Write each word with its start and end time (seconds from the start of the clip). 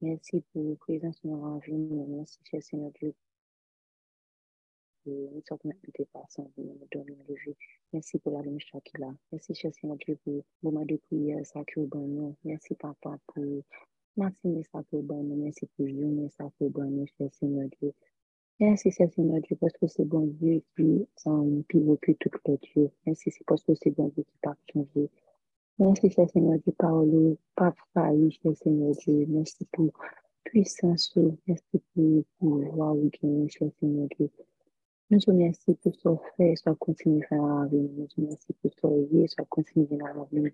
Merci 0.00 0.42
pour 0.52 0.64
la 0.64 0.76
présence 0.76 1.22
de 1.22 1.30
la 1.30 1.58
vie. 1.60 1.72
Merci, 2.08 2.38
cher 2.44 2.62
Seigneur 2.62 2.90
Dieu. 2.92 3.14
Nous 5.06 5.42
sommes 5.48 5.72
dépassés, 5.96 6.42
nous 6.56 6.76
donner 6.90 7.16
le 7.28 7.34
vie. 7.34 7.54
Merci 7.92 8.18
pour 8.18 8.32
la 8.32 8.42
lumière 8.42 8.82
qui 8.84 8.98
là. 8.98 9.14
Merci, 9.30 9.54
cher 9.54 9.72
Seigneur 9.72 9.96
Dieu, 9.98 10.18
pour 10.24 10.32
le 10.34 10.42
moment 10.62 10.84
de 10.84 10.96
prière, 10.96 11.46
ça 11.46 11.62
qui 11.64 11.78
est 11.80 11.86
bon. 11.86 12.34
Merci, 12.42 12.74
papa, 12.74 13.18
pour 13.28 13.44
matinée, 14.16 14.64
ça 14.64 14.82
qui 14.82 14.96
est 14.96 15.02
bon. 15.02 15.22
Merci 15.22 15.66
pour 15.76 15.86
journée, 15.86 16.28
ça 16.30 16.50
qui 16.58 16.64
est 16.64 16.70
bon, 16.70 17.06
cher 17.16 17.32
Seigneur 17.32 17.68
Dieu. 17.80 17.92
Merci, 18.58 18.90
cher 18.90 19.12
Seigneur 19.12 19.40
Dieu, 19.42 19.56
parce 19.60 19.74
que 19.74 19.86
c'est 19.86 20.04
bon 20.04 20.26
Dieu 20.26 20.60
qui 20.76 21.06
pivot 21.68 21.98
que 22.02 22.12
tout 22.12 22.30
le 22.46 22.56
Dieu. 22.56 22.90
Merci, 23.06 23.30
c'est 23.30 23.44
parce 23.46 23.62
que 23.62 23.74
c'est 23.76 23.90
bon 23.90 24.08
Dieu 24.08 24.24
qui 24.24 24.38
pas 24.42 24.56
changer. 24.72 25.08
Merci, 25.76 26.08
Seigneur 26.08 26.58
Dieu, 26.60 26.72
parole, 26.78 27.36
pas 27.56 27.74
failli, 27.92 28.30
cher 28.30 28.56
Seigneur 28.56 28.94
Dieu. 28.94 29.26
Merci 29.28 29.64
pour 29.72 29.90
puissance, 30.44 31.12
merci 31.48 31.64
pour 31.92 32.22
pouvoir, 32.38 32.94
cher 33.48 33.68
Seigneur 33.80 34.06
Dieu. 34.16 34.30
Nous 35.10 35.18
te 35.18 35.30
remercions 35.30 35.74
pour 35.74 35.92
ce 35.96 36.08
fait, 36.36 36.54
soit 36.54 36.76
continue 36.76 37.26
à 37.30 37.34
la 37.34 37.66
vie. 37.66 37.90
Nous 37.96 38.06
te 38.06 38.20
remercions 38.20 38.54
pour 38.62 38.70
ce 38.72 39.14
lié, 39.14 39.26
soit 39.26 39.46
continue 39.46 39.88
à 40.00 40.14
la 40.14 40.24
vie. 40.30 40.52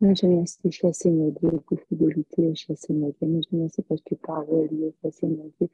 Nous 0.00 0.14
te 0.14 0.24
remercions, 0.24 0.70
cher 0.70 0.94
Seigneur 0.94 1.32
Dieu, 1.32 1.50
pour 1.66 1.78
fidélité, 1.80 2.54
cher 2.54 2.78
Seigneur 2.78 3.12
Dieu. 3.20 3.28
Nous 3.28 3.42
te 3.42 3.50
remercions 3.50 3.84
parce 3.86 4.00
que 4.00 4.14
parole, 4.14 4.70
cher 5.02 5.12
Seigneur 5.12 5.46
Dieu. 5.60 5.68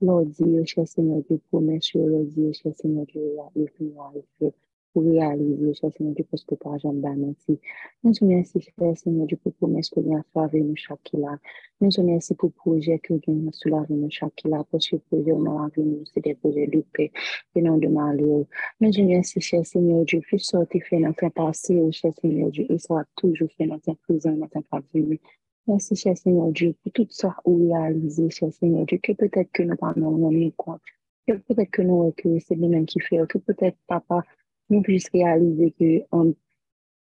Lord 0.00 0.26
Dieu, 0.26 0.64
cher 0.64 0.88
Seigneur 0.88 1.22
Dieu, 1.22 1.40
promesse, 1.50 1.94
Lord 1.94 2.24
Dieu, 2.24 2.52
cher 2.52 2.72
Seigneur 2.74 3.06
Dieu, 3.06 3.34
la 3.36 3.48
vie, 3.54 3.92
la 3.94 4.50
pour 4.92 5.04
réaliser, 5.04 5.74
cher 5.74 5.90
Seigneur 5.96 6.14
Dieu, 6.14 6.26
parce 6.30 6.44
que 6.44 6.54
par 6.54 6.78
jamais 6.78 7.14
merci. 7.16 7.58
Nous 8.02 8.12
te 8.12 8.24
remercions, 8.24 8.60
cher 8.60 8.96
Seigneur 8.96 9.26
Dieu, 9.26 9.36
pour 9.42 9.52
promesse 9.54 9.90
que 9.90 10.00
nous 10.00 10.16
avons 10.16 10.44
avec 10.44 10.62
nous 10.62 10.76
chaque 10.76 11.10
là? 11.12 11.38
Nous 11.80 11.90
te 11.90 12.00
remercions 12.00 12.34
pour 12.36 12.52
projet 12.52 12.98
que 12.98 13.14
nous 13.14 13.20
avons 13.26 13.52
sous 13.52 13.68
la 13.68 13.82
vie 13.82 13.94
nous 13.94 14.10
chaque 14.10 14.42
là, 14.44 14.64
parce 14.70 14.88
que 14.88 14.96
projet 14.96 15.32
nous 15.32 15.50
avons 15.50 15.70
nous, 15.76 16.04
c'est 16.12 16.22
des 16.22 16.34
projets 16.34 16.66
de 16.66 16.84
paix 16.92 17.10
et 17.54 17.62
non 17.62 17.78
de 17.78 17.88
malheur. 17.88 18.44
Nous 18.80 18.90
te 18.90 19.00
remercions, 19.00 19.40
cher 19.40 19.64
Seigneur 19.64 20.04
Dieu, 20.04 20.20
plus 20.20 20.38
sortir 20.38 20.82
fait 20.88 21.00
dans 21.00 21.12
temps 21.12 21.30
passé, 21.30 21.80
cher 21.92 22.12
Seigneur 22.20 22.50
Dieu, 22.50 22.66
et 22.68 22.76
va 22.88 23.04
toujours 23.16 23.48
fait 23.56 23.66
dans 23.66 23.78
présent, 24.02 24.32
dans 24.32 24.48
temps 24.48 24.62
avenir. 24.70 25.18
Merci, 25.66 25.94
cher 25.94 26.16
Seigneur 26.16 26.50
Dieu, 26.50 26.74
pour 26.82 26.90
tout 26.92 27.06
ça 27.10 27.36
ou 27.44 27.68
réaliser, 27.68 28.28
cher 28.30 28.52
Seigneur 28.52 28.86
Dieu, 28.86 28.98
que 29.00 29.12
peut-être 29.12 29.52
que 29.52 29.62
nous 29.62 29.76
parlons 29.76 30.30
de 30.30 30.52
compte, 30.56 30.80
que 31.28 31.34
peut-être 31.34 31.70
que 31.70 31.82
nous, 31.82 32.12
que 32.16 32.40
c'est 32.40 32.56
lui-même 32.56 32.86
qui 32.86 32.98
fait, 32.98 33.24
que 33.28 33.38
peut-être, 33.38 33.76
papa, 33.86 34.24
nous 34.70 34.82
puissions 34.82 35.10
réaliser 35.12 35.74
que 35.78 36.02
um, 36.12 36.34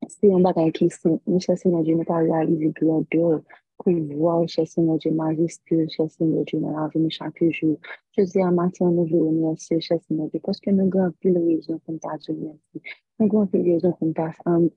c'est 0.08 0.32
un 0.32 0.40
bagage 0.40 0.72
qui 0.72 0.86
est 0.86 1.06
nous, 1.26 1.40
cher 1.40 1.56
Seigneur 1.56 1.82
Dieu, 1.82 1.94
nous 1.94 2.04
pas 2.04 2.18
réaliser 2.18 2.72
que 2.72 2.84
l'on 2.84 3.04
doit 3.10 3.42
pour 3.78 3.92
voir, 4.16 4.48
cher 4.48 4.66
Seigneur 4.66 4.98
Dieu, 4.98 5.10
majestueux, 5.12 5.86
cher 5.88 6.10
Seigneur 6.10 6.44
Dieu, 6.44 6.60
dans 6.60 6.70
la 6.70 6.88
vie 6.88 7.10
chaque 7.10 7.42
jour. 7.50 7.78
Je 8.16 8.22
dis 8.22 8.40
à 8.40 8.50
matin, 8.50 8.90
nous 8.90 9.04
voulons 9.04 9.28
remercier, 9.28 9.80
cher 9.80 9.98
Seigneur 10.00 10.28
Dieu, 10.28 10.40
parce 10.42 10.60
que 10.60 10.70
nous 10.70 10.90
avons 10.98 11.12
plus 11.20 11.30
de 11.30 11.38
raisons 11.38 11.78
pour 11.78 11.94
nous 11.94 12.00
dire 12.00 12.34
merci. 12.40 12.82
Nous 13.18 13.26
avons 13.26 13.46
plus 13.46 13.62
de 13.62 13.72
raisons 13.72 13.92
pour 13.92 14.08
nous 14.08 14.14
um, 14.46 14.70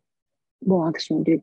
bon 0.63 0.83
action 0.83 1.19
de 1.19 1.39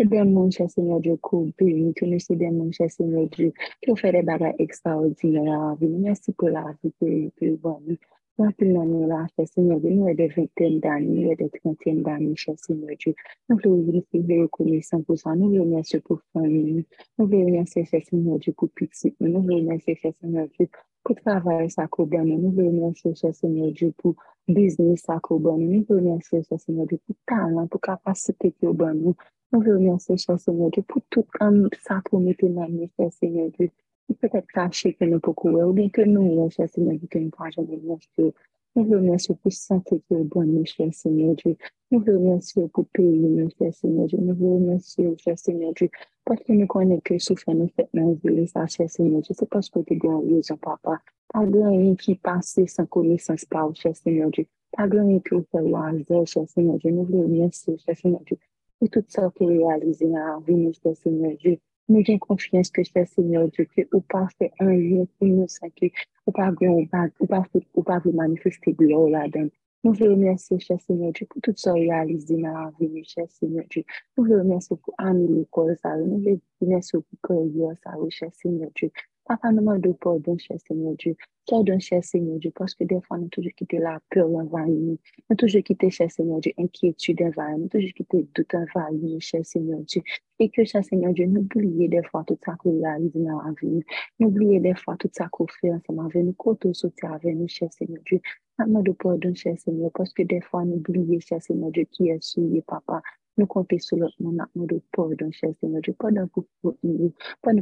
Sebenman 0.00 0.50
chè 0.54 0.64
Seigneur 0.68 1.00
Diyo 1.02 1.16
koube, 1.26 1.66
nou 1.66 1.90
konou 1.98 2.22
sebenman 2.22 2.68
chè 2.76 2.86
Seigneur 2.86 3.24
Diyo 3.34 3.48
ki 3.82 3.88
ou 3.90 3.98
fè 3.98 4.12
de 4.14 4.20
bagay 4.28 4.52
ekstraordinèr 4.62 5.48
avi. 5.56 5.88
Mersi 6.04 6.34
pou 6.38 6.52
la 6.54 6.62
avi 6.70 6.92
pou 7.00 7.56
bon 7.64 7.80
nou. 7.82 7.98
Anpil 8.46 8.70
nan 8.76 8.92
nou 8.92 9.08
la 9.10 9.24
chè 9.32 9.48
Seigneur 9.48 9.80
Diyo, 9.82 9.96
nou 9.96 10.12
e 10.12 10.14
de 10.20 10.28
20 10.36 10.78
dani, 10.84 11.16
nou 11.16 11.32
e 11.34 11.38
de 11.40 11.48
30 11.56 12.04
dani 12.06 12.30
chè 12.38 12.54
Seigneur 12.62 12.94
Diyo. 12.94 13.16
Nou 13.50 13.58
vle 13.58 13.72
ou 13.72 14.22
vle 14.22 14.38
rekouni 14.44 14.78
100%, 14.86 15.34
nou 15.34 15.50
vle 15.50 15.64
ou 15.64 15.72
mersi 15.72 15.98
pou 16.06 16.22
fè 16.30 16.44
nou. 16.46 16.86
Nou 17.18 17.26
vle 17.26 17.42
ou 17.48 17.56
mersi 17.56 17.82
chè 17.90 18.04
Seigneur 18.06 18.38
Diyo 18.38 18.54
pou 18.54 18.70
piti, 18.78 19.10
nou 19.18 19.42
vle 19.42 19.58
ou 19.58 19.66
mersi 19.66 19.98
chè 19.98 20.14
Seigneur 20.14 20.46
Diyo. 20.54 20.70
Kout 21.08 21.22
favay 21.24 21.70
sa 21.72 21.86
kou 21.88 22.04
ban 22.04 22.26
nou, 22.28 22.36
nou 22.36 22.52
venyon 22.52 22.92
chèche 22.92 23.30
Seigneur 23.32 23.70
Diyo 23.72 23.94
pou 23.96 24.12
biznis 24.44 25.06
sa 25.06 25.14
kou 25.24 25.40
ban 25.40 25.56
nou, 25.56 25.78
nou 25.78 25.86
venyon 25.88 26.18
chèche 26.20 26.58
Seigneur 26.60 26.84
Diyo 26.90 27.00
pou 27.06 27.16
talan, 27.30 27.64
pou 27.72 27.80
kapasite 27.80 28.50
ki 28.52 28.66
yo 28.66 28.74
ban 28.76 28.92
nou, 28.92 29.14
nou 29.48 29.64
venyon 29.64 29.96
chèche 30.04 30.36
Seigneur 30.42 30.68
Diyo 30.74 30.84
pou 30.84 31.00
tout 31.08 31.40
an 31.40 31.56
sa 31.86 31.96
promete 32.04 32.50
nan 32.52 32.74
nou 32.74 32.90
chèche 32.92 33.22
Seigneur 33.22 33.48
Diyo, 33.54 33.70
pou 34.04 34.20
pètèk 34.20 34.52
kache 34.52 34.92
ke 34.98 35.08
nou 35.08 35.24
pou 35.24 35.32
kouwe, 35.32 35.64
ou 35.64 35.72
bien 35.78 35.88
ke 35.88 36.04
nou 36.04 36.28
yon 36.42 36.52
chèche 36.52 36.74
Seigneur 36.74 37.00
Diyo 37.00 37.08
ke 37.16 37.24
nou 37.24 37.32
pa 37.40 37.48
jan 37.56 37.70
venyon 37.72 38.04
chèche, 38.04 38.28
nou 38.76 38.84
venyon 38.92 39.16
chèche 39.16 39.38
pou 39.40 39.60
sante 39.62 40.02
ki 40.02 40.18
yo 40.18 40.26
ban 40.28 40.44
nou 40.44 40.68
chèche 40.68 40.92
Seigneur 41.06 41.32
Diyo, 41.40 41.56
Nous 41.90 42.00
voulons 42.00 42.18
remercier 42.18 42.68
pour 42.68 42.86
pays, 42.88 43.48
cher 43.58 43.72
Seigneur 43.72 44.06
Dieu. 44.06 44.18
Nous 44.20 44.34
voulons 44.34 44.56
remercier, 44.56 45.16
cher 45.16 45.38
Seigneur 45.38 45.72
Dieu, 45.72 45.88
parce 46.22 46.42
que 46.42 46.52
nous 46.52 46.66
connaissons 46.66 47.00
que 47.02 47.18
souffrir 47.18 47.54
nous 47.54 47.68
fait 47.68 47.88
dans 47.94 48.12
vie, 48.12 48.46
ça, 48.46 48.66
cher 48.66 48.90
Seigneur 48.90 49.22
Dieu. 49.22 49.34
C'est 49.38 49.48
parce 49.48 49.70
que 49.70 49.80
tu 49.80 49.98
as 50.06 50.18
raison, 50.18 50.58
papa. 50.58 51.00
Pas 51.32 51.46
de 51.46 51.58
rien 51.58 51.94
qui 51.94 52.14
passe 52.14 52.60
sans 52.66 52.84
connaissance 52.84 53.46
par 53.46 53.74
cher 53.74 53.96
Seigneur 53.96 54.28
Dieu. 54.28 54.44
Pas 54.70 54.86
de 54.86 54.98
rien 54.98 55.18
qui 55.20 55.30
fait 55.50 55.60
au 55.60 55.76
hasard, 55.76 56.26
cher 56.26 56.46
Seigneur 56.46 56.76
Dieu. 56.76 56.90
Nous 56.90 57.04
voulons 57.04 57.22
remercier, 57.22 57.78
cher 57.78 57.96
Seigneur 57.96 58.20
Dieu. 58.26 58.36
Et 58.82 58.88
tout 58.90 59.04
ça 59.08 59.32
qui 59.34 59.44
est 59.44 59.46
réalisé 59.46 60.04
dans 60.08 60.18
la 60.18 60.38
vie, 60.46 60.70
cher 60.82 60.94
Seigneur 60.94 61.32
Dieu. 61.38 61.58
Nous 61.88 62.02
avons 62.06 62.18
confiance 62.18 62.70
que 62.70 62.82
cher 62.84 63.08
Seigneur 63.08 63.48
Dieu, 63.48 63.66
que 63.74 63.80
vous 63.90 64.02
pas 64.02 64.28
fait 64.38 64.52
un 64.60 64.74
lien 64.74 65.06
pour 65.18 65.26
nous, 65.26 65.48
sans 65.48 65.70
que 65.70 65.86
vous 66.26 66.32
pas 66.32 66.50
ou 66.50 66.86
pas, 66.86 67.06
ou 67.18 67.26
pas, 67.26 67.44
ou 67.74 67.82
pas 67.82 67.98
vous 68.00 68.12
manifester 68.12 68.74
gloire 68.74 69.08
là-dedans. 69.08 69.48
Nous 69.88 69.94
voulons 69.94 70.16
remercier, 70.16 70.58
cher 70.60 70.78
Seigneur 70.82 71.12
Dieu, 71.12 71.26
pour 71.30 71.40
tout 71.40 71.54
ça 71.56 71.72
réalisé 71.72 72.36
dans 72.36 72.52
la 72.52 72.70
vie, 72.78 73.02
cher 73.04 73.24
Seigneur 73.30 73.64
Dieu. 73.70 73.84
Nous 74.18 74.24
voulons 74.24 74.40
remercier 74.40 74.76
pour 74.76 74.92
amener 74.98 75.28
l'école, 75.28 75.78
ça. 75.82 75.96
Nous 75.96 76.18
voulons 76.18 76.38
remercier 76.60 76.98
pour 76.98 77.18
carrière, 77.26 77.74
ça, 77.82 77.92
cher 78.10 78.28
Seigneur 78.34 78.68
Dieu. 78.74 78.90
Papa, 79.24 79.50
nous 79.50 79.60
demandons 79.60 79.94
pardon, 79.94 80.36
cher 80.36 80.58
Seigneur 80.60 80.92
Dieu. 80.98 81.16
Pardon, 81.48 81.78
cher 81.78 82.04
Seigneur 82.04 82.38
Dieu, 82.38 82.52
parce 82.54 82.74
que 82.74 82.84
des 82.84 83.00
fois, 83.00 83.16
nous 83.16 83.28
toujours 83.28 83.52
quitté 83.56 83.78
la 83.78 83.98
peur 84.10 84.28
envahir 84.28 84.74
nous. 84.74 84.98
Nous 85.30 85.36
toujours 85.36 85.62
quitté, 85.62 85.88
cher 85.88 86.10
Seigneur 86.10 86.40
Dieu, 86.40 86.52
inquiétude 86.58 87.22
envahir 87.22 87.56
nous. 87.56 87.68
toujours 87.68 87.94
quitté 87.94 88.28
doute 88.34 88.54
envahir 88.54 89.18
cher 89.22 89.40
Seigneur 89.46 89.80
Dieu. 89.80 90.02
Et 90.38 90.50
que, 90.50 90.66
cher 90.66 90.84
Seigneur 90.84 91.14
Dieu, 91.14 91.24
nous 91.24 91.40
oublions 91.40 91.88
des 91.88 92.02
fois 92.02 92.24
tout 92.26 92.38
ça 92.44 92.56
qu'on 92.56 92.78
réalise 92.78 93.12
dans 93.14 93.40
la 93.40 93.54
vie. 93.58 93.82
Nous 94.18 94.28
oublions 94.28 94.60
des 94.60 94.74
fois 94.74 94.98
tout 94.98 95.08
ça 95.10 95.28
qu'on 95.32 95.46
fait 95.46 95.72
ensemble 95.72 96.00
avec 96.04 96.24
nous, 96.24 96.34
quand 96.34 96.62
on 96.66 96.74
sortir 96.74 97.10
avec 97.14 97.34
nous, 97.34 97.48
cher 97.48 97.72
Seigneur 97.72 98.02
Dieu. 98.04 98.20
Nous 98.66 98.82
de 98.82 98.90
pardon, 98.90 99.32
cher 99.34 99.56
Seigneur, 99.56 99.92
parce 99.94 100.12
que 100.12 100.24
des 100.24 100.40
fois, 100.40 100.64
nous 100.64 100.76
oublions, 100.76 101.20
cher 101.20 101.40
Seigneur 101.40 101.70
Dieu, 101.70 101.84
qui 101.84 102.08
est 102.08 102.20
souillé, 102.20 102.60
papa. 102.62 103.00
Nous 103.36 103.46
comptons 103.46 103.78
sur 103.78 103.96
notre 103.98 104.20
nom, 104.20 104.36
nous 104.56 104.66
de 104.66 104.82
pardon, 104.90 105.30
cher 105.30 105.50
Seigneur 105.60 105.80
Dieu. 105.80 105.94
Pardon 105.96 106.26
pour 106.26 106.44
nous, 106.82 107.12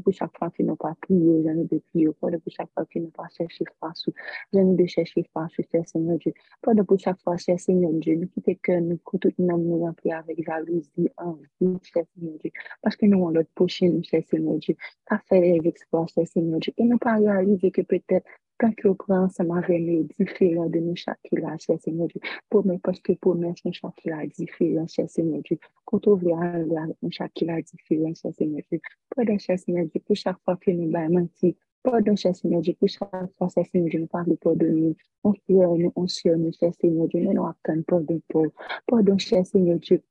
pour 0.01 0.13
chaque 0.15 0.35
fois 0.39 0.51
que 0.51 0.63
nous 0.63 0.75
pas 0.75 0.95
prié, 1.03 1.43
j'en 1.45 1.51
ai 1.51 1.65
de 1.65 1.83
prier, 1.91 2.09
pardon 2.19 2.39
pour 2.39 2.51
chaque 2.51 2.71
fois 2.73 2.87
que 2.87 2.99
nous 2.99 3.11
pas 3.11 3.29
cherché 3.37 3.65
face, 3.79 4.09
j'en 4.55 4.73
ai 4.73 4.75
de 4.75 4.87
chercher 4.87 5.23
face, 5.35 5.53
cher 5.71 5.87
Seigneur 5.87 6.17
Dieu. 6.17 6.33
Pardon 6.63 6.83
pour 6.87 6.99
chaque 6.99 7.21
fois, 7.21 7.37
cher 7.37 7.61
Seigneur 7.61 7.93
Dieu, 7.93 8.17
nous 8.17 8.29
quittons 8.29 8.55
que 8.63 8.81
nous, 8.81 8.99
tout 9.21 9.31
nous 9.39 9.59
nous 9.59 9.81
remplir 9.81 10.17
avec 10.17 10.43
jalousie, 10.47 11.11
envie, 11.19 11.79
cher 11.83 12.05
Seigneur 12.15 12.39
Dieu. 12.39 12.53
Parce 12.81 12.97
que 12.97 13.05
nous 13.05 13.19
avons 13.19 13.33
notre 13.33 13.51
prochain, 13.51 14.01
cher 14.03 14.23
Seigneur 14.31 14.57
Dieu. 14.57 14.77
Ça 15.07 15.21
fait 15.29 15.59
les 15.59 15.69
exploits, 15.69 16.07
cher 16.07 16.27
Seigneur 16.27 16.59
Dieu. 16.59 16.73
Et 16.79 16.85
nous 16.85 16.97
pas 16.97 17.17
réaliser 17.17 17.71
que 17.71 17.83
peut-être 17.83 18.27
quand 18.59 18.73
tu 18.77 18.95
prends 18.95 19.25
ensemble 19.25 19.59
avec 19.59 19.81
nous, 19.83 20.09
différents 20.19 20.69
de 20.69 20.79
nous 20.79 20.97
chaque 20.97 21.19
là, 21.33 21.57
cher 21.59 21.79
Seigneur 21.81 22.09
Dieu. 22.09 22.21
Pour 22.49 22.67
nous, 22.67 22.79
parce 22.79 23.01
que 23.01 23.13
pour 23.13 23.35
nous, 23.35 23.55
chaque 23.73 24.05
là, 24.05 24.27
différent, 24.27 24.87
cher 24.87 25.09
Seigneur 25.09 25.43
Dieu. 25.43 25.59
Quand 25.85 26.07
on 26.07 26.15
vient 26.15 26.41
avec 26.41 26.67
nous, 27.03 27.11
chaque 27.11 27.41
là, 27.43 27.61
différent, 27.61 28.13
cher 28.15 28.33
Seigneur 28.35 28.63
Dieu. 28.71 28.81
Pardon, 29.15 29.39
cher 29.39 29.59
Seigneur 29.59 29.87
Dieu, 29.87 30.01
pour 30.07 30.17
chaque 30.17 30.39
fois 30.45 30.57
que 30.57 30.71
nous 30.71 30.91
baillons 30.91 31.21
mentir. 31.21 31.55
Pardon, 31.83 32.17
cher 32.17 32.35
Seigneur 32.35 32.63
Dieu, 32.63 32.75
pour 32.79 32.89
chaque 32.89 33.11
fois, 33.37 33.49
cher 33.49 33.65
Seigneur 33.67 33.91
Dieu, 33.91 34.01
nous 34.01 34.07
pas 34.07 34.25
de 34.55 34.69
nous. 34.69 34.97
On 35.23 35.33
fait 35.33 35.41
nous, 35.49 35.93
on 35.95 36.07
se 36.07 36.29
nous, 36.29 36.53
cher 36.53 36.73
Seigneur 36.81 37.09
Dieu, 37.09 37.21
mais 37.21 37.35
nous 37.35 37.47
attendons 37.47 37.83
pardon 37.87 38.21
pour. 38.29 38.47
Pardon, 38.87 39.19
cher 39.19 39.45
Seigneur 39.47 39.79
Dieu, 39.79 40.03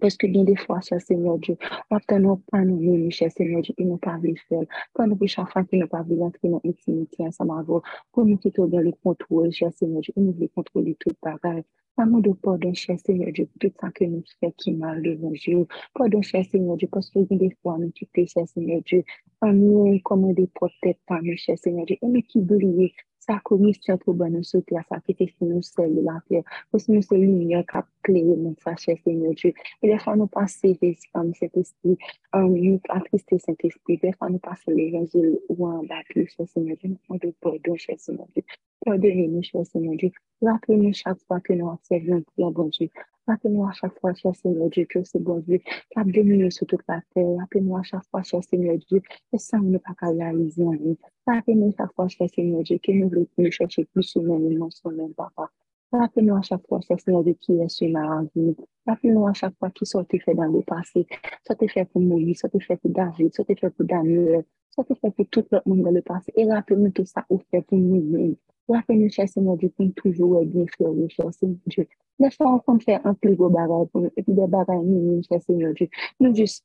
parce 0.00 0.16
que 0.16 0.26
bien 0.26 0.44
des 0.44 0.56
fois, 0.56 0.80
cher 0.80 1.00
Seigneur 1.00 1.38
Dieu, 1.38 1.56
on 1.90 1.96
obtient 1.96 2.20
pas 2.50 2.64
nous-mêmes, 2.64 3.10
cher 3.10 3.30
Seigneur 3.30 3.62
Dieu, 3.62 3.74
et 3.78 3.84
nous 3.84 3.96
pas 3.96 4.18
le 4.22 4.34
faire. 4.48 4.62
Quand 4.92 5.06
nous 5.06 5.18
chaque 5.26 5.50
fois 5.50 5.64
que 5.64 5.76
nous 5.76 5.86
pas 5.86 6.04
entrer 6.20 6.48
dans 6.48 6.60
l'intimité 6.64 7.22
ensemble 7.22 7.52
avec 7.52 7.66
vous, 7.66 7.82
pour 8.12 8.24
nous 8.24 8.36
quitter 8.36 8.62
dans 8.66 8.80
le 8.80 8.92
contrôle, 9.02 9.52
cher 9.52 9.72
Seigneur 9.72 10.00
Dieu, 10.00 10.12
et 10.16 10.20
nous 10.20 10.32
voulons 10.32 10.48
contrôler 10.54 10.96
tout 10.98 11.10
bagage. 11.22 11.64
Amour 11.96 12.22
de 12.22 12.32
pardon, 12.32 12.74
cher 12.74 12.98
Seigneur 12.98 13.30
Dieu, 13.32 13.46
pour 13.46 13.70
tout 13.70 13.76
ça 13.80 13.88
que 13.90 14.04
nous 14.04 14.24
faisons 14.40 14.52
qui 14.56 14.72
mal 14.72 15.00
devant 15.00 15.30
Dieu. 15.30 15.66
Pardon, 15.94 16.22
cher 16.22 16.44
Seigneur 16.44 16.76
Dieu, 16.76 16.88
parce 16.90 17.08
que 17.10 17.20
des 17.20 17.56
fois, 17.62 17.78
nous 17.78 17.92
quittons, 17.92 18.26
cher 18.26 18.48
Seigneur 18.48 18.82
Dieu, 18.84 19.04
nous 19.42 20.00
commander 20.00 20.48
pour 20.54 20.70
tête 20.82 20.98
par 21.06 21.22
nous, 21.22 21.36
cher 21.36 21.56
Seigneur 21.56 21.86
Dieu, 21.86 21.96
et 22.02 22.06
nous 22.06 22.22
qui 22.22 22.40
brillons 22.40 22.88
sa 23.24 23.38
komisyon 23.48 23.98
pou 24.02 24.14
ban 24.20 24.32
nou 24.34 24.46
sot 24.46 24.70
la 24.74 24.82
sa 24.88 25.00
ki 25.04 25.16
te 25.18 25.26
si 25.30 25.48
nou 25.48 25.64
sel 25.64 25.94
la 26.06 26.16
pe, 26.28 26.42
pou 26.70 26.82
si 26.82 26.92
nou 26.92 27.04
sel 27.06 27.22
lumiye 27.22 27.62
kap 27.70 27.88
kle 28.06 28.22
ou 28.26 28.36
moun 28.40 28.56
fache 28.64 28.96
se 29.00 29.14
nou 29.16 29.32
djou. 29.38 29.54
E 29.82 29.90
defa 29.90 30.14
nou 30.18 30.30
pase 30.34 30.74
vezi 30.82 31.08
kam 31.12 31.32
set 31.38 31.56
espri, 31.60 31.96
nou 32.34 32.76
atriste 32.98 33.40
set 33.46 33.64
espri, 33.70 33.98
defa 34.04 34.30
nou 34.30 34.42
pase 34.44 34.74
le 34.74 34.90
vezi 34.94 35.24
ou 35.48 35.70
an 35.70 35.88
batu 35.90 36.26
se 36.34 36.46
se 36.50 36.60
nou 36.60 36.76
djou, 36.76 36.98
nou 37.08 37.22
de 37.22 37.32
pardon 37.44 37.80
se 37.80 37.96
se 37.98 38.16
nou 38.16 38.28
djou, 38.34 38.60
pardon 38.84 39.24
nou 39.34 39.48
se 39.48 39.64
se 39.70 39.82
nou 39.82 39.98
djou, 40.00 40.22
rapi 40.44 40.78
nou 40.80 41.00
chak 41.02 41.20
fwa 41.24 41.40
ke 41.44 41.56
nou 41.58 41.72
apsev 41.72 42.08
yon 42.12 42.24
pou 42.28 42.44
la 42.44 42.52
bon 42.54 42.72
djou, 42.76 42.92
Rappelez-nous 43.26 43.66
à 43.66 43.72
chaque 43.72 43.98
fois, 44.00 44.12
cher 44.12 44.34
Seigneur 44.36 44.68
Dieu, 44.68 44.84
que 44.84 45.02
c'est 45.02 45.18
bon 45.18 45.38
Dieu 45.38 45.60
dominé 45.96 46.50
sur 46.50 46.66
toute 46.66 46.82
la 46.86 47.00
terre. 47.14 47.36
Rappelez-nous 47.38 47.76
à 47.76 47.82
chaque 47.82 48.04
fois, 48.10 48.22
cher 48.22 48.42
Seigneur 48.44 48.76
Dieu, 48.88 49.00
que 49.32 49.38
ça 49.38 49.58
ne 49.58 49.78
peut 49.78 49.94
pas 49.98 50.10
réaliser 50.10 50.62
en 50.62 50.72
nous. 50.72 50.98
Rappelez-nous 51.26 51.68
à 51.68 51.72
chaque 51.78 51.94
fois, 51.94 52.08
cher 52.08 52.28
Seigneur 52.34 52.62
Dieu, 52.62 52.78
que 52.82 52.92
nous 52.92 53.08
voulons 53.08 53.50
chercher 53.50 53.86
plus 53.86 54.02
sur 54.02 54.22
nous, 54.22 54.50
non 54.50 54.70
sur 54.70 54.90
nous, 54.90 55.08
papa. 55.08 55.50
Rappelez-nous 55.90 56.36
à 56.36 56.42
chaque 56.42 56.66
fois, 56.66 56.80
cher 56.80 57.00
Seigneur 57.00 57.24
Dieu, 57.24 57.34
qui 57.40 57.58
est 57.58 57.68
sur 57.68 57.88
ma 57.88 58.24
vie. 58.34 58.54
Rappelez-nous 58.86 59.26
à 59.26 59.32
chaque 59.32 59.56
fois 59.58 59.70
qui 59.70 59.86
soit 59.86 60.04
fait 60.04 60.34
dans 60.34 60.44
le 60.44 60.60
passé. 60.60 61.06
Soit 61.46 61.68
fait 61.68 61.84
pour 61.86 62.02
Moïse, 62.02 62.40
soit 62.40 62.50
fait 62.60 62.76
pour 62.76 62.90
David, 62.90 63.34
soit 63.34 63.46
fait 63.46 63.70
pour 63.70 63.86
Daniel, 63.86 64.44
soit 64.70 64.84
fait 64.84 65.10
pour 65.10 65.26
tout 65.30 65.46
le 65.50 65.60
monde 65.64 65.82
dans 65.82 65.90
le 65.90 66.02
passé. 66.02 66.30
Et 66.36 66.44
rappelez-nous 66.44 66.90
tout 66.90 67.06
ça, 67.06 67.24
ou 67.30 67.38
fait 67.50 67.62
pour 67.62 67.78
nous-mêmes. 67.78 68.36
Wafen 68.68 69.00
nou 69.00 69.12
chase 69.12 69.40
moun 69.40 69.58
di 69.60 69.68
pou 69.76 69.90
toujou 69.98 70.34
wè 70.34 70.44
bin 70.52 70.68
fè 70.72 70.88
wè 70.88 71.08
chase 71.12 71.44
moun 71.46 71.74
di. 71.74 71.84
Nè 72.22 72.30
fè 72.32 72.46
an 72.48 72.60
kon 72.64 72.78
fè 72.84 73.00
an 73.04 73.16
pil 73.20 73.34
go 73.40 73.50
bagay 73.52 73.88
pou 73.92 74.04
nou, 74.04 74.12
epi 74.16 74.36
de 74.38 74.46
bagay 74.54 74.80
nou 74.80 75.02
moun 75.08 75.24
chase 75.26 75.52
moun 75.52 75.74
di. 75.80 75.90
Nou 76.22 76.32
jist 76.38 76.64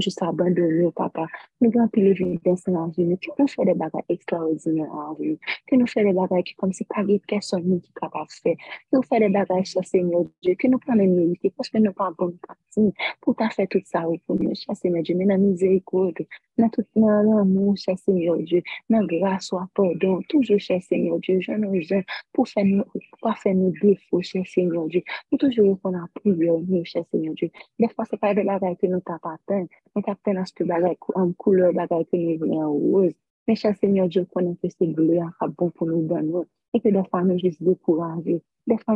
juste 0.00 0.22
abandonner, 0.22 0.90
papa. 0.94 1.26
Nous 1.60 1.70
avons 1.76 1.88
plus 1.88 2.02
l'évidence 2.02 2.64
dans 2.64 2.86
la 2.86 2.92
vie, 2.92 3.04
nous 3.04 3.46
faisons 3.46 3.64
des 3.64 3.74
bagages 3.74 4.02
extraordinaires 4.08 4.92
en 4.92 5.14
vie, 5.14 5.38
que 5.66 5.76
nous 5.76 5.86
faisons 5.86 6.08
des 6.08 6.14
bagages 6.14 6.44
qui 6.44 6.54
comme 6.54 6.72
si 6.72 6.84
pas 6.84 7.02
de 7.02 7.20
personne 7.26 7.80
qui 7.80 7.90
est 7.90 8.00
capable 8.00 8.26
de 8.26 8.32
faire, 8.32 8.56
que 8.56 8.96
nous 8.96 9.02
faisons 9.02 9.20
des 9.20 9.28
bagages, 9.28 9.66
cher 9.66 9.84
Seigneur 9.84 10.24
Dieu, 10.42 10.54
que 10.54 10.66
nous 10.66 10.78
prenons 10.78 11.06
mérité, 11.06 11.52
parce 11.56 11.68
que 11.68 11.78
nous 11.78 11.92
pas 11.92 12.12
bonne 12.16 12.36
partie 12.46 12.92
pour 13.20 13.36
fait 13.52 13.66
tout 13.66 13.80
ça 13.84 14.04
pour 14.26 14.40
nous, 14.40 14.54
cher 14.54 14.76
Seigneur 14.76 15.02
Dieu, 15.02 15.14
mais 15.16 15.24
dans 15.24 15.32
la 15.32 15.38
miséricorde, 15.38 16.26
dans 16.58 16.68
tout 16.68 16.84
l'amour, 16.94 17.76
cher 17.76 17.98
Seigneur 17.98 18.36
Dieu, 18.38 18.62
dans 18.90 19.00
la 19.00 19.06
grâce 19.06 19.52
ou 19.52 19.58
pardon, 19.74 20.20
toujours, 20.28 20.58
cher 20.58 20.82
Seigneur 20.82 21.18
Dieu, 21.20 21.40
je 21.40 21.52
nous 21.52 21.72
viens 21.72 22.02
pour 22.32 22.48
faire 22.48 22.64
nous, 22.64 22.84
pour 23.20 23.36
faire 23.38 23.54
nos 23.54 23.70
défauts, 23.70 24.22
cher 24.22 24.46
Seigneur 24.46 24.86
Dieu, 24.88 25.02
pour 25.30 25.38
toujours 25.38 25.74
répondre 25.74 25.98
à 25.98 26.20
prière, 26.20 26.54
nous, 26.66 26.84
cher 26.84 27.04
Seigneur 27.10 27.34
Dieu. 27.34 27.50
Des 27.78 27.88
fois, 27.88 28.04
c'est 28.08 28.18
pas 28.18 28.34
de 28.34 28.40
la 28.40 28.58
bagay 28.64 28.80
ke 28.80 28.88
nou 28.88 29.04
tap 29.04 29.24
aten, 29.28 29.68
nou 29.92 30.02
tap 30.06 30.18
ten 30.24 30.40
aske 30.40 30.64
bagay 30.64 30.96
an 31.20 31.34
kouleur 31.36 31.76
bagay 31.76 32.04
ke 32.08 32.16
nou 32.16 32.40
venen 32.40 32.64
ouz. 32.64 33.12
Men 33.46 33.56
chan 33.56 33.74
Seigneur 33.76 34.08
Dieu 34.08 34.24
konen 34.32 34.56
ke 34.56 34.70
se 34.72 34.86
glou 34.96 35.20
an 35.20 35.32
ka 35.38 35.48
bon 35.52 35.70
pou 35.76 35.84
nou 35.88 36.06
dan 36.08 36.30
nou. 36.30 36.46
E 36.72 36.80
ke 36.80 36.90
nou 36.90 37.36
jis 37.42 37.58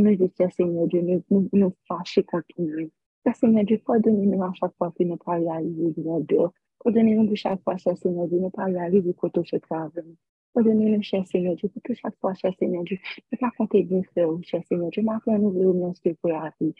nou 0.00 0.16
jis 0.16 0.32
chan 0.38 0.50
Seigneur 0.56 0.88
Dieu 0.88 1.02
nou 1.52 1.74
fache 1.88 2.24
kontou 2.24 2.64
nou. 2.64 2.88
Seigneur 3.34 3.64
Dieu 3.68 3.78
pou 3.84 3.98
adoni 3.98 4.24
nou 4.26 4.46
an 4.46 4.54
chak 4.56 4.72
pa 4.80 4.88
pe 4.94 5.04
nou 5.04 5.20
pa 5.20 5.36
realize 5.36 6.00
nou 6.00 6.22
do. 6.30 6.48
Pou 6.80 6.88
nou 7.18 7.28
pou 7.28 7.36
chak 7.36 7.60
pa 7.66 7.76
Seigneur 8.00 8.30
Dieu 8.30 8.40
nou 8.40 8.54
pa 8.54 8.70
realize 8.72 9.12
koto 9.20 9.44
se 9.44 9.60
trave 9.66 10.00
nou. 10.00 10.16
Pou 10.54 10.64
adoni 10.64 10.94
nou 10.94 11.04
chan 11.04 11.28
Seigneur 11.28 11.58
Dieu 11.60 11.68
pou 11.68 11.84
tou 11.84 12.00
chak 12.00 12.16
pa 12.24 12.32
chan 12.40 12.56
Seigneur 12.56 12.88
Dieu 12.88 12.96
nou 12.96 13.42
pa 13.42 13.52
konte 13.58 13.84
bin 13.90 14.06
fè 14.14 14.24
ou 14.24 14.40
chan 14.48 14.64
Seigneur 14.64 14.88
Dieu. 14.96 15.04
Ma 15.04 15.20
fè 15.26 15.36
nou 15.36 15.52
vle 15.52 15.68
ou 15.68 15.76
mwen 15.76 15.92
se 16.00 16.16
pou 16.16 16.32
la 16.32 16.48
fi. 16.56 16.72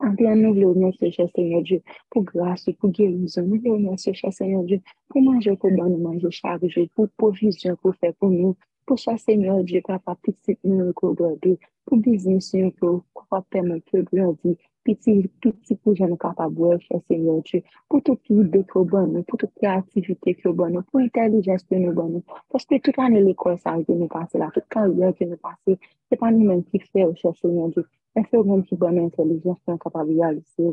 Anpè 0.00 0.24
an 0.30 0.38
nou 0.40 0.56
vle 0.56 0.64
ou 0.64 0.80
mersi 0.80 1.10
chè 1.12 1.26
Seigneur 1.28 1.60
Dieu 1.68 1.82
pou 2.08 2.24
grase, 2.24 2.72
pou 2.80 2.88
gerizon, 2.96 3.44
nou 3.50 3.60
vle 3.60 3.74
ou 3.74 3.80
mersi 3.82 4.14
chè 4.16 4.30
Seigneur 4.32 4.62
Dieu 4.70 4.80
pou 5.12 5.20
manje 5.20 5.52
pou 5.60 5.76
ban 5.76 5.90
nou 5.92 6.00
manje 6.06 6.30
chak 6.38 6.62
Diyo, 6.62 6.86
pou 6.96 7.10
provizyon 7.20 7.76
pou 7.82 7.92
fè 8.00 8.08
pou 8.16 8.32
nou, 8.32 8.54
pou 8.88 8.96
chè 9.02 9.18
Seigneur 9.20 9.60
Diyo 9.68 9.84
kapa 9.84 10.14
pitit 10.24 10.56
nou 10.64 10.94
kou 10.96 11.12
gradi, 11.18 11.52
pou 11.84 12.00
biznis 12.00 12.48
nou 12.56 12.72
kou 12.80 13.02
kapa 13.20 13.42
pèmè 13.52 13.76
kou 13.92 14.08
gradi, 14.08 14.56
piti 14.88 15.18
piti 15.44 15.76
pou 15.84 15.92
jen 15.92 16.16
kapa 16.24 16.48
bwè 16.48 16.80
chè 16.86 17.02
Seigneur 17.04 17.44
Dieu, 17.44 17.60
pou 17.92 18.00
tout 18.00 18.24
ki 18.24 18.40
ide 18.40 18.64
kou 18.72 18.88
ban 18.88 19.04
nou, 19.12 19.28
pou 19.28 19.44
tout 19.44 19.52
ki 19.60 19.68
aktivite 19.68 20.38
kou 20.40 20.56
ban 20.56 20.72
nou, 20.78 20.88
pou 20.88 21.04
intelijens 21.04 21.68
pou 21.68 21.76
nou 21.76 21.92
ban 22.00 22.08
nou, 22.16 22.40
paske 22.48 22.80
tout 22.80 23.04
an 23.04 23.20
lè 23.20 23.36
kouè 23.36 23.60
sa 23.60 23.76
ki 23.84 24.00
nou 24.00 24.08
pase 24.16 24.40
la, 24.40 24.48
tout 24.56 24.64
kan 24.72 24.88
yon 24.96 25.12
ki 25.20 25.28
nou 25.28 25.44
pase, 25.44 25.76
se 26.08 26.16
pa 26.16 26.32
nou 26.32 26.54
men 26.54 26.64
ki 26.72 26.86
fè 26.88 27.04
ou 27.04 27.20
chè 27.20 27.36
Seigneur 27.44 27.74
Dieu. 27.76 27.84
E 28.18 28.22
fè 28.26 28.38
ou 28.38 28.46
mwen 28.46 28.64
ki 28.66 28.76
bon 28.78 28.96
entelijens 28.98 29.60
pou 29.62 29.74
an 29.74 29.78
kapab 29.82 30.08
realise. 30.10 30.72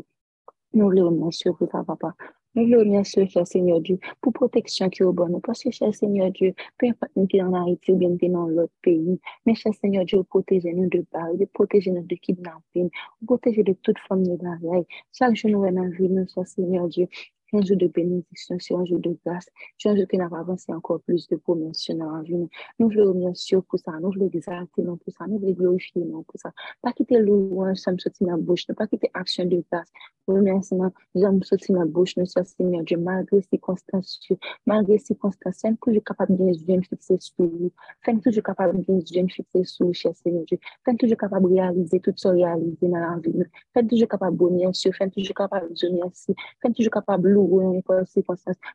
Nou 0.74 0.90
vle 0.90 1.04
ou 1.06 1.14
mwen 1.14 1.34
syo 1.36 1.52
pou 1.58 1.70
ta 1.70 1.84
papa. 1.86 2.10
Nou 2.56 2.66
vle 2.66 2.80
ou 2.80 2.88
mwen 2.88 3.04
syo, 3.06 3.22
chè 3.30 3.44
Seigneur 3.46 3.78
Dieu, 3.86 4.00
pou 4.24 4.34
proteksyon 4.34 4.90
ki 4.94 5.04
ou 5.06 5.14
bon. 5.14 5.36
Paske 5.46 5.70
chè 5.76 5.92
Seigneur 5.94 6.32
Dieu, 6.34 6.56
pe 6.80 6.90
yon 6.90 6.98
pat 6.98 7.14
mwen 7.14 7.30
ki 7.30 7.38
nan 7.44 7.54
Haiti 7.60 7.94
ou 7.94 8.00
bien 8.00 8.18
nan 8.34 8.56
lot 8.56 8.72
peyi. 8.82 9.14
Men 9.46 9.58
chè 9.60 9.70
Seigneur 9.76 10.08
Dieu, 10.08 10.24
ou 10.24 10.30
proteje 10.34 10.74
nou 10.74 10.90
de 10.90 11.04
bar, 11.14 11.30
ou 11.30 11.50
proteje 11.54 11.94
nou 11.94 12.02
de 12.10 12.18
kidnapping, 12.18 12.90
proteje 13.30 13.62
de 13.70 13.76
tout 13.86 14.02
fòm 14.08 14.26
nou 14.26 14.40
bagay. 14.42 14.82
Chak 15.14 15.38
joun 15.38 15.54
nou 15.54 15.68
wè 15.68 15.74
nan 15.78 15.94
vi 15.94 16.10
nou, 16.10 16.26
chè 16.34 16.42
Seigneur 16.56 16.90
Dieu. 16.90 17.06
C'est 17.50 17.56
un 17.56 17.62
jour 17.62 17.76
de 17.78 17.86
bénédiction, 17.86 18.56
c'est 18.60 18.74
un 18.74 18.84
jour 18.84 18.98
de 18.98 19.16
grâce, 19.24 19.46
c'est 19.78 19.88
un 19.88 19.96
jour 19.96 20.06
qui 20.06 20.18
n'a 20.18 20.28
pas 20.28 20.40
avancé 20.40 20.70
encore 20.70 21.00
plus 21.00 21.26
de 21.28 21.36
promesses 21.36 21.90
dans 21.90 22.10
la 22.10 22.22
vie. 22.22 22.34
Nous 22.78 22.88
voulons 22.90 23.08
remercier 23.14 23.56
pour 23.66 23.78
ça, 23.78 23.92
nous 24.00 24.10
voulons 24.12 24.28
exalter 24.30 24.82
pour 24.82 24.98
ça, 25.08 25.26
nous 25.26 25.38
voulons 25.38 25.52
glorifier 25.52 26.02
pour 26.02 26.24
ça. 26.34 26.52
Pas 26.82 26.92
quitter 26.92 27.18
louange, 27.18 27.78
ça 27.78 27.92
me 27.92 27.98
sortit 27.98 28.24
dans 28.24 28.32
la 28.32 28.36
bouche, 28.36 28.68
ne 28.68 28.74
pas 28.74 28.86
quitter 28.86 29.10
action 29.14 29.46
de 29.46 29.64
grâce. 29.72 29.88
Remerciement, 30.26 30.92
ça 31.16 31.32
me 31.32 31.40
sortit 31.42 31.72
dans 31.72 31.80
la 31.80 31.86
bouche, 31.86 32.18
nous 32.18 32.26
sommes 32.26 32.44
Seigneur 32.44 32.82
Dieu, 32.84 32.98
malgré 32.98 33.40
ces 33.40 33.48
circonstances, 33.48 34.20
malgré 34.66 34.98
ces 34.98 35.06
circonstances, 35.06 35.56
c'est 35.56 35.80
toujours 35.80 36.04
capable 36.04 36.36
de 36.36 36.64
bien 36.66 36.82
fixer 36.82 37.16
sur 37.18 37.46
vous, 37.46 37.72
c'est 38.04 38.20
toujours 38.22 38.42
capable 38.42 38.84
de 38.84 39.02
bien 39.10 39.26
fixer 39.26 39.64
sur 39.64 39.94
cher 39.94 40.12
Seigneur 40.16 40.44
Dieu, 40.44 40.58
c'est 40.84 40.98
toujours 40.98 41.16
capable 41.16 41.48
de 41.48 41.54
réaliser 41.54 42.00
tout 42.00 42.12
ce 42.14 42.28
réalisé 42.28 42.88
dans 42.88 42.98
la 42.98 43.18
vie. 43.24 43.42
C'est 43.74 43.88
toujours 43.88 44.08
capable 44.08 44.36
de 44.36 44.44
remercier, 44.44 44.90
c'est 44.98 45.10
toujours 45.10 45.34
capable 45.34 45.72
de 45.72 45.86
remercier, 45.86 46.34
c'est 46.62 46.74
toujours 46.74 46.92
capable 46.92 47.37
douloureux, 47.38 47.64
on 47.64 47.74
est 47.74 47.82
pas. 47.82 48.02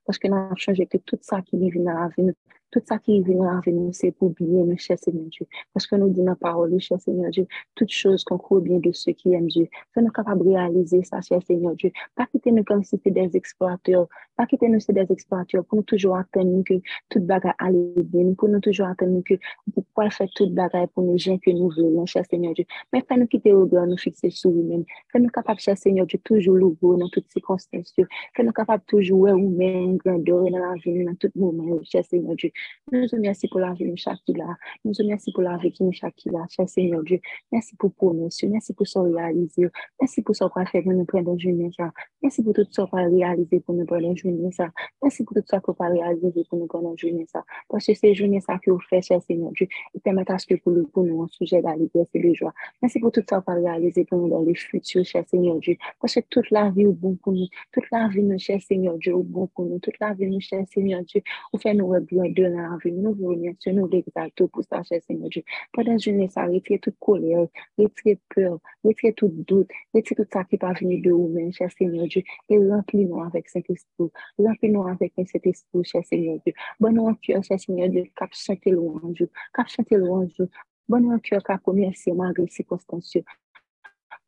Parce 0.05 0.17
que 0.17 0.27
nous 0.27 0.35
avons 0.35 0.55
changé 0.55 0.85
que 0.85 0.97
tout 0.97 1.17
ça 1.21 1.41
qui 1.41 1.57
vit 1.57 1.71
dans 1.79 1.93
la 1.93 2.09
vie, 2.17 2.31
tout 2.73 2.81
ça 2.85 2.97
qui 2.97 3.21
vit 3.21 3.35
dans 3.35 3.43
la 3.43 3.59
vie, 3.63 3.93
c'est 3.93 4.11
pour 4.11 4.31
bien, 4.31 4.47
nous, 4.65 4.77
cher 4.77 4.97
Seigneur 4.97 5.27
Dieu. 5.27 5.45
Parce 5.73 5.85
que 5.85 5.95
nous 5.95 6.09
disons 6.09 6.25
la 6.25 6.35
parole, 6.35 6.75
cher 6.79 6.99
Seigneur 6.99 7.29
Dieu, 7.29 7.45
toutes 7.75 7.91
choses 7.91 8.23
concourent 8.23 8.61
bien 8.61 8.79
de 8.79 8.91
ceux 8.91 9.11
qui 9.11 9.31
aiment 9.31 9.45
Dieu. 9.45 9.67
Fais-nous 9.93 10.09
capables 10.09 10.43
de 10.43 10.49
réaliser 10.49 11.03
ça, 11.03 11.21
cher 11.21 11.39
Seigneur 11.43 11.75
Dieu. 11.75 11.91
Pas 12.15 12.25
quitter 12.25 12.51
nous 12.51 12.63
comme 12.63 12.83
si 12.83 12.97
c'était 12.97 13.11
des 13.11 13.37
exploiteurs. 13.37 14.07
Pas 14.35 14.47
quitter 14.47 14.67
nous 14.69 14.79
c'est 14.79 14.93
des 14.93 15.05
exploiteurs 15.11 15.63
pour 15.65 15.77
nous 15.77 15.83
toujours 15.83 16.17
attendre 16.17 16.63
que 16.63 16.73
toute 17.09 17.27
bagarre 17.27 17.53
allait 17.59 17.93
bien, 18.03 18.33
pour 18.33 18.49
nous 18.49 18.59
toujours 18.59 18.87
attendre 18.87 19.21
que 19.23 19.35
pour 19.71 19.83
pouvoir 19.85 20.11
faire 20.11 20.27
toute 20.35 20.53
bagarre 20.55 20.89
pour 20.89 21.03
nous 21.03 21.19
gens 21.19 21.37
que 21.37 21.51
nous 21.51 21.69
voulons, 21.69 22.07
cher 22.07 22.25
Seigneur 22.27 22.55
Dieu. 22.55 22.65
Mais 22.91 23.03
fais-nous 23.07 23.27
quitter 23.27 23.53
au 23.53 23.67
grand, 23.67 23.85
nous 23.85 23.97
fixer 23.97 24.31
sur 24.31 24.49
nous-mêmes. 24.49 24.85
Fais-nous 25.11 25.29
capables, 25.29 25.59
cher 25.59 25.77
Seigneur 25.77 26.07
Dieu, 26.07 26.17
toujours 26.23 26.55
l'ouvrir 26.55 26.97
dans 26.97 27.09
toutes 27.09 27.29
circonstances. 27.31 27.93
Fais-nous 28.35 28.51
capables 28.51 28.83
toujours, 28.87 29.19
ouais, 29.19 29.31
ou 29.31 29.49
même, 29.55 29.97
grandeur 29.97 30.49
dans 30.49 30.57
la 30.57 30.73
vie, 30.83 31.05
dans 31.05 31.13
tout 31.13 31.29
moment, 31.35 31.79
cher 31.83 32.03
Seigneur 32.03 32.35
Dieu. 32.35 32.49
Nous 32.91 33.07
te 33.07 33.15
remercions 33.15 33.49
pour 33.49 33.59
la 33.59 33.73
vie 33.73 33.89
de 33.89 33.95
Shakila. 33.95 34.45
Nous 34.83 34.93
te 34.93 35.01
remercions 35.01 35.31
pour 35.33 35.43
la 35.43 35.57
vie 35.57 35.73
de 35.79 35.91
Shakila, 35.91 36.45
cher 36.49 36.67
Seigneur 36.67 37.03
Dieu. 37.03 37.19
Merci 37.51 37.75
pour 37.75 37.93
promesse. 37.93 38.43
Merci 38.43 38.73
pour 38.73 38.87
ce 38.87 38.99
réaliser. 38.99 39.69
Merci 39.99 40.21
pour 40.21 40.35
ce 40.35 40.43
qu'on 40.45 40.65
fait 40.65 40.81
pour 40.81 40.93
nous 40.93 41.05
prendre 41.05 41.37
journée 41.39 41.71
ça. 41.75 41.91
Merci 42.21 42.43
pour 42.43 42.53
tout 42.53 42.65
ce 42.69 42.81
qu'on 42.81 43.09
réaliser 43.09 43.59
pour 43.61 43.75
nous 43.75 43.85
prendre 43.85 44.15
journée 44.15 44.51
ça. 44.51 44.69
Merci 45.01 45.23
pour 45.23 45.35
tout 45.35 45.43
ce 45.45 45.55
qu'on 45.57 45.73
réaliser 45.73 46.43
pour 46.49 46.59
nous 46.59 46.67
prendre 46.67 46.95
journée 46.97 47.25
ça. 47.31 47.43
Parce 47.69 47.85
que 47.85 47.93
c'est 47.93 48.13
journée 48.13 48.41
ça 48.41 48.59
que 48.59 48.71
vous 48.71 48.79
faites, 48.79 49.05
cher 49.05 49.21
Seigneur 49.21 49.51
Dieu. 49.51 49.67
Et 49.95 49.99
permet 49.99 50.29
à 50.29 50.37
ce 50.37 50.45
que 50.45 50.55
pour, 50.55 50.73
pour 50.91 51.03
nous, 51.03 51.23
un 51.23 51.27
sujet 51.27 51.61
d'aligner 51.61 51.89
et 52.13 52.19
de 52.19 52.33
joie. 52.33 52.53
Merci 52.81 52.99
pour 52.99 53.11
tout 53.11 53.21
ce 53.27 53.35
qu'on 53.35 53.55
réaliser 53.55 54.05
pour 54.05 54.19
nous 54.19 54.29
dans 54.29 54.41
le 54.41 54.53
futur, 54.53 55.05
cher 55.05 55.23
Seigneur 55.27 55.57
Dieu. 55.59 55.77
Parce 55.99 56.15
que 56.15 56.19
toute 56.29 56.49
la 56.51 56.69
vie 56.69 56.83
est 56.83 56.87
bon 56.87 57.15
pour 57.15 57.33
nous. 57.33 57.47
Toute 57.71 57.85
la 57.91 58.07
vie, 58.07 58.23
nous, 58.23 58.37
cher 58.37 58.61
Seigneur 58.61 58.97
Dieu, 58.97 59.13
est 59.13 59.23
bon 59.23 59.47
pour 59.47 59.65
nous. 59.65 59.79
Toute 59.79 59.99
la 59.99 60.13
vie, 60.13 60.27
nous, 60.27 60.39
cher 60.39 60.63
Seigneur 60.71 61.01
Dieu, 61.03 61.21
vous 61.51 61.59
fait 61.59 61.73
nous 61.73 61.93
bien 62.01 62.29
de 62.29 62.42
Dieu 62.49 62.55
dans 62.55 62.69
la 62.69 62.77
vie. 62.83 62.91
Nous 62.91 63.13
vous 63.13 63.27
remercions, 63.29 63.73
nous 63.73 63.87
l'exaltons 63.87 64.47
pour 64.47 64.63
ça, 64.63 64.83
cher 64.83 65.01
Seigneur 65.03 65.29
Dieu. 65.29 65.43
Pendant 65.71 65.97
journée, 65.97 66.29
ça 66.29 66.45
retire 66.45 66.79
toute 66.81 66.97
colère, 66.99 67.47
retire 67.77 68.17
peur, 68.33 68.59
retire 68.83 69.13
tout 69.15 69.29
doute, 69.29 69.69
retire 69.93 70.17
tout 70.17 70.25
ça 70.31 70.43
qui 70.43 70.57
pas 70.57 70.73
venu 70.73 70.99
de 70.99 71.11
vous-même, 71.11 71.51
cher 71.51 71.69
Seigneur 71.71 72.07
Dieu. 72.07 72.23
Et 72.49 72.57
remplis-nous 72.57 73.21
avec 73.21 73.49
Saint-Esprit. 73.49 74.11
Remplis-nous 74.37 74.87
avec 74.87 75.13
Saint-Esprit, 75.15 75.83
cher 75.83 76.03
Seigneur 76.05 76.39
Dieu. 76.45 76.53
Bonne 76.79 76.99
en 76.99 77.13
cœur, 77.15 77.43
cher 77.43 77.59
Seigneur 77.59 77.89
Dieu, 77.89 78.05
cap 78.15 78.29
chanter 78.33 78.71
louange, 78.71 79.25
cap 79.53 79.67
chanter 79.67 79.97
louange. 79.97 80.41
Bonne 80.87 81.11
en 81.11 81.19
cœur, 81.19 81.43
cap 81.43 81.61
remercier 81.63 82.13
malgré 82.13 82.43
les 82.43 82.51
circonstances. 82.51 83.17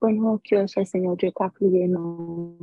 Bonne 0.02 0.26
en 0.26 0.38
cœur, 0.38 0.68
cher 0.68 0.86
Seigneur 0.88 1.16
Dieu, 1.16 1.32
cap 1.32 1.54
prier, 1.54 1.88
non. 1.88 2.56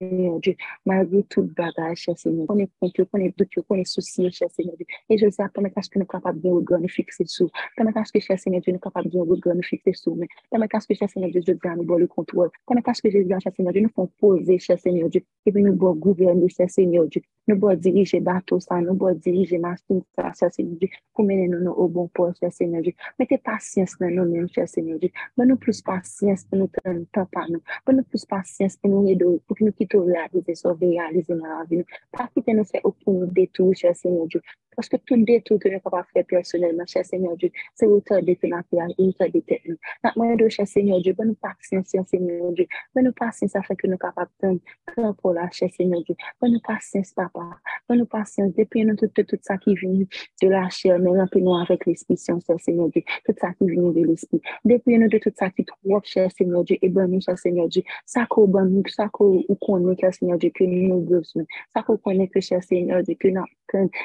Dieu, 0.00 0.56
malgré 0.86 1.22
tout 1.24 1.42
bagage, 1.42 1.98
cher 1.98 2.18
Seigneur. 2.18 2.46
On 2.48 2.58
est 2.58 2.70
contre, 2.80 3.06
on 3.12 3.18
est 3.18 3.36
doute, 3.36 3.50
on 3.68 3.74
est 3.74 3.84
soucié, 3.84 4.30
cher 4.30 4.48
Seigneur 4.50 4.74
Dieu. 4.76 4.86
Et 5.10 5.18
je 5.18 5.28
sais, 5.28 5.42
permettre 5.52 5.76
à 5.76 5.82
ce 5.82 5.90
que 5.90 5.98
nous 5.98 6.06
capables 6.06 6.40
de 6.40 6.48
nous 6.48 6.88
fixer 6.88 7.24
sous. 7.26 7.50
Permettre 7.76 7.98
à 7.98 8.04
ce 8.06 8.12
que, 8.12 8.20
cher 8.20 8.38
Seigneur 8.38 8.62
Dieu, 8.62 8.72
nous 8.72 8.78
capables 8.78 9.10
de 9.10 9.18
nous 9.18 9.62
fixer 9.62 9.92
sous. 9.92 10.14
Mais 10.14 10.26
permettre 10.50 10.76
à 10.76 10.80
ce 10.80 10.86
que, 10.86 10.94
cher 10.94 11.08
Seigneur 11.10 11.30
Dieu, 11.30 11.42
je 11.46 11.68
à 11.68 11.76
nous 11.76 11.98
le 11.98 12.06
contrôle. 12.06 12.48
Permettre 12.66 12.88
à 12.88 12.94
ce 12.94 13.02
que 13.02 13.10
cher 13.10 13.52
Seigneur 13.54 13.72
Dieu, 13.74 13.82
nous 13.82 13.90
font 13.90 14.06
poser, 14.18 14.58
cher 14.58 14.78
Seigneur 14.78 15.10
Dieu. 15.10 15.22
Et 15.44 15.52
puis 15.52 15.62
nous 15.62 15.74
bon 15.74 15.92
gouverner, 15.94 16.48
cher 16.48 16.70
Seigneur. 16.70 17.06
Nou 17.50 17.58
bo 17.58 17.72
dirije 17.74 18.20
bato 18.22 18.60
sa, 18.62 18.76
nou 18.78 18.94
bo 18.94 19.08
dirije 19.24 19.58
masin 19.58 20.04
sa, 20.14 20.28
chè 20.38 20.46
Seigneur 20.54 20.76
Dieu, 20.78 20.98
pou 21.16 21.26
mène 21.26 21.48
nou 21.50 21.58
nou 21.64 21.74
ou 21.82 21.90
bon 21.90 22.06
pou, 22.14 22.30
chè 22.38 22.46
Seigneur 22.54 22.84
Dieu. 22.86 22.94
Mète 23.18 23.40
pasyens 23.42 23.96
nan 23.98 24.14
nou 24.14 24.30
mèm, 24.30 24.46
chè 24.54 24.68
Seigneur 24.70 25.00
Dieu. 25.02 25.10
Mè 25.34 25.48
nou 25.48 25.58
plus 25.58 25.80
pasyens 25.82 26.44
pou 26.46 26.60
nou 26.60 26.70
ten 26.76 27.00
tan 27.16 27.26
pa 27.34 27.48
nou. 27.48 27.58
Mè 27.88 27.96
nou 27.96 28.06
plus 28.06 28.22
pasyens 28.30 28.78
pou 28.78 28.92
nou 28.92 29.02
redo, 29.08 29.32
pou 29.48 29.58
ki 29.58 29.66
nou 29.66 29.74
kito 29.74 30.04
realize, 30.06 30.60
sove 30.62 30.92
realize 30.92 31.34
nan 31.34 31.56
avi 31.58 31.80
nou. 31.80 31.98
Pa 32.14 32.28
kite 32.30 32.54
nou 32.54 32.70
fè 32.70 32.84
ou 32.84 32.94
pou 33.02 33.16
nou 33.18 33.34
detou, 33.40 33.74
chè 33.74 33.96
Seigneur 33.98 34.30
Dieu. 34.30 34.46
Parce 34.76 34.88
que 34.88 34.96
tout 34.96 35.16
détour 35.24 35.58
que 35.58 35.68
nous 35.68 35.74
sommes 35.74 35.82
capables 35.82 36.06
de 36.06 36.12
faire 36.12 36.24
personnellement, 36.26 36.84
cher 36.86 37.04
Seigneur 37.04 37.36
Dieu, 37.36 37.50
c'est 37.74 37.86
autant 37.86 38.20
de 38.20 38.36
notre 38.44 38.94
et 38.98 39.02
autant 39.02 39.26
de. 39.26 39.78
Notre 40.04 40.18
moyen 40.18 40.36
de 40.36 40.48
cher 40.48 40.66
Seigneur 40.66 41.00
Dieu, 41.00 41.12
bonne 41.12 41.34
patience, 41.36 41.90
cher 41.90 42.04
Seigneur 42.06 42.52
Dieu. 42.52 42.66
Bonne 42.94 43.12
patience, 43.12 43.50
ça 43.50 43.62
fait 43.62 43.76
que 43.76 43.86
nous 43.86 43.98
capables 43.98 44.30
de 44.42 44.60
prendre 44.86 45.14
pour 45.16 45.32
la 45.32 45.50
cher 45.50 45.68
Seigneur 45.70 46.02
Dieu. 46.02 46.14
Bonne 46.40 46.60
patience, 46.60 47.12
papa. 47.12 47.58
Bonne 47.88 48.06
patience, 48.06 48.52
depuis 48.56 48.84
nous 48.84 48.96
tout, 48.96 49.08
tout, 49.08 49.38
ça 49.42 49.58
qui 49.58 49.74
vient 49.74 49.90
de 49.90 50.48
la 50.48 50.68
chair, 50.68 50.98
mais 50.98 51.10
remplis-nous 51.10 51.54
avec 51.54 51.86
l'esprit, 51.86 52.16
cher 52.16 52.36
Seigneur 52.58 52.88
Dieu. 52.90 53.02
Tout 53.24 53.34
ça 53.38 53.52
qui 53.54 53.68
vient 53.68 53.90
de 53.90 54.06
l'esprit. 54.06 54.40
Depuis 54.64 54.98
nous 54.98 55.08
de 55.08 55.18
tout 55.18 55.32
ça 55.36 55.50
qui 55.50 55.64
trop, 55.64 56.00
cher 56.04 56.30
Seigneur 56.30 56.64
Dieu, 56.64 56.76
et 56.80 56.88
bonne 56.88 57.20
cher 57.20 57.38
Seigneur 57.38 57.68
Dieu. 57.68 57.82
Ça 58.06 58.26
qu'on 58.26 58.46
bonne, 58.46 58.82
ça 58.88 59.08
qu'on 59.08 59.42
connaît, 59.60 59.96
cher 59.98 60.14
Seigneur 60.14 60.38
Dieu, 60.38 60.50
que 60.54 60.64
nous 60.64 61.00
besoin. 61.00 61.44
Ça 61.74 61.82
qu'on 61.82 61.96
connaît 61.96 62.30
cher 62.40 62.62
Seigneur 62.62 63.02
Dieu, 63.02 63.16
que 63.18 63.28
nous 63.28 63.44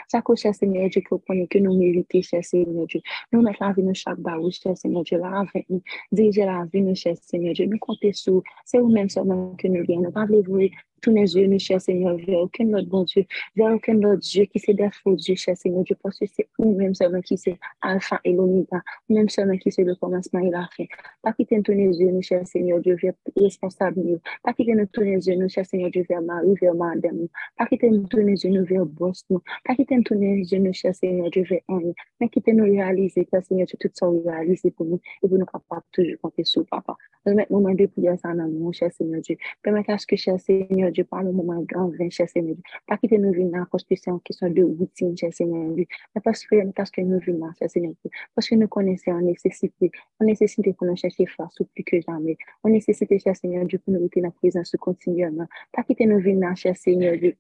ça 0.08 0.22
qu'on 0.22 0.36
cher 0.36 0.54
Seigneur 0.56 0.90
Dieu, 0.90 1.02
pour 1.08 1.22
nous 1.30 1.48
que 1.48 1.60
nous 1.60 1.78
méritons, 1.78 2.22
cher 2.22 2.44
Seigneur 2.44 2.88
Dieu. 2.88 3.02
Nous 3.32 3.42
mettons 3.42 3.66
la 3.66 3.74
vie 3.74 3.84
dans 3.84 3.94
chaque 3.94 4.20
barou, 4.20 4.50
cher 4.52 4.78
Seigneur 4.78 5.04
Dieu, 5.04 5.18
la 5.18 5.46
vie, 5.54 5.82
diriger 6.12 6.46
la 6.46 6.66
vie, 6.72 6.96
cher 6.96 7.16
Seigneur 7.22 7.54
Dieu. 7.54 7.66
Nous 7.66 7.78
comptons 7.80 8.12
sur, 8.14 8.42
c'est 8.64 8.80
vous-même 8.80 9.10
seulement 9.10 9.56
que 9.58 9.68
nous 9.68 9.84
gagnons. 9.84 10.12
Nous 10.16 10.38
ne 10.38 10.42
voulons 10.42 10.70
tous 11.06 11.14
les 11.14 11.36
yeux, 11.36 11.46
nous, 11.46 11.60
cher 11.60 11.80
Seigneur, 11.80 12.18
vers 12.18 12.40
aucun 12.40 12.68
autre 12.74 12.88
bon 12.88 13.04
Dieu, 13.04 13.26
vers 13.56 13.76
aucun 13.76 13.96
autre 14.02 14.22
Dieu 14.22 14.46
qui 14.46 14.58
c'est 14.58 14.74
des 14.74 14.90
Dieu, 15.06 15.36
cher 15.36 15.56
Seigneur 15.56 15.84
Dieu, 15.84 15.96
parce 16.02 16.18
que 16.18 16.26
c'est 16.26 16.48
vous-même 16.58 16.96
seulement 16.96 17.22
qui 17.22 17.38
c'est 17.38 17.60
Alpha 17.80 18.20
et 18.24 18.34
l'Oméga, 18.34 18.82
vous-même 19.08 19.30
seulement 19.30 19.56
qui 19.56 19.72
c'est 19.72 19.84
le 19.84 19.94
commencement 19.94 20.40
et 20.40 20.50
la 20.50 20.68
fin. 20.76 20.86
Pas 21.22 21.32
quitter 21.34 21.62
tous 21.62 21.74
les 21.74 21.96
yeux, 22.00 22.10
nous, 22.10 22.24
cher 22.24 22.42
Seigneur 22.48 22.80
Dieu, 22.80 22.96
vers 22.96 23.14
responsable, 23.36 24.20
pas 24.42 24.54
quitter 24.54 24.74
nous 24.74 24.88
tous 24.88 25.02
les 25.02 25.28
yeux, 25.28 25.36
nous, 25.36 25.48
cher 25.48 25.64
Seigneur 25.64 25.92
Dieu, 25.92 26.04
vers 26.10 26.24
Marie, 26.24 26.56
vers 26.60 26.74
Madame, 26.74 27.28
pas 27.56 27.68
quitter 27.68 27.92
nous 27.92 28.08
tous 28.08 28.18
les 28.18 28.44
yeux, 28.44 28.50
nous, 28.50 28.66
vers 28.66 28.86
Boss, 28.88 29.24
nous, 29.30 29.44
pas 29.64 29.76
quitter 29.76 29.98
nous 29.98 30.04
tous 30.04 30.16
les 30.16 30.42
yeux, 30.52 30.58
nous, 30.58 30.74
cher 30.74 30.96
Seigneur 30.96 31.30
Dieu, 31.30 31.44
vers 31.48 31.62
Henri, 31.68 31.94
mais 32.20 32.30
quitter 32.30 32.52
nous 32.52 32.64
réaliser, 32.64 33.28
cher 33.30 33.44
Seigneur 33.44 33.68
Dieu, 33.68 33.78
tout 33.80 33.92
ça 33.94 34.08
réaliser 34.26 34.72
pour 34.72 34.88
nous, 34.88 35.00
et 35.22 35.28
pour 35.28 35.38
nous 35.38 35.46
capables 35.46 35.84
toujours 35.92 36.20
compter 36.20 36.44
sur 36.44 36.66
papa. 36.66 36.98
Permettez 37.24 37.54
moment 37.54 37.74
de 37.74 37.86
prière 37.88 38.18
ça 38.20 38.34
mon 38.34 38.72
cher 38.72 38.92
Seigneur 38.92 39.22
Dieu. 39.22 39.38
Permettez 39.64 39.92
à 39.92 39.98
ce 39.98 40.06
que, 40.06 40.16
cher 40.16 40.40
Seigneur 40.40 40.92
Dieu, 40.96 41.04
par 41.04 41.24
le 41.24 41.32
moment 41.32 41.62
grand 41.62 41.90
vin, 41.90 42.10
cher 42.10 42.28
Seigneur 42.30 42.56
Dieu. 42.56 42.64
Pas 42.88 42.98
quitter 42.98 43.18
nous 43.18 43.32
venir 43.32 43.60
là 43.60 43.68
parce 43.72 43.84
que 43.84 43.96
c'est 43.96 44.10
une 44.10 44.22
question 44.22 44.50
de 44.50 44.64
routine, 44.64 45.16
cher 45.18 45.32
Seigneur 45.34 45.72
Dieu. 45.74 45.86
Mais 46.16 46.22
parce 46.22 46.46
que, 46.46 46.72
parce 46.72 46.90
que 46.90 47.02
nous 47.02 47.20
venons 47.20 47.52
cher 47.60 47.70
Seigneur 47.70 47.94
Dieu. 48.02 48.12
Parce 48.34 48.50
que 48.50 48.56
nous 48.56 48.68
connaissons 48.68 49.12
en 49.12 49.22
nécessité. 49.22 49.92
En 50.20 50.26
nécessité 50.26 50.74
pour 50.74 50.88
nous 50.88 50.96
chercher 50.96 51.26
face 51.28 51.56
plus 51.74 51.84
que 51.84 52.02
jamais. 52.02 52.38
En 52.64 52.70
nécessité, 52.70 53.20
cher 53.20 53.36
Seigneur 53.36 53.66
Dieu, 53.66 53.80
pour 53.80 53.94
nous 53.94 54.02
rester 54.02 54.22
la 54.22 54.32
présence 54.32 54.76
continuellement. 54.80 55.48
Pas 55.72 55.84
quitter 55.84 56.06
nous 56.06 56.20
venir 56.20 56.56
cher 56.56 56.76
Seigneur 56.76 57.18
Dieu. 57.18 57.36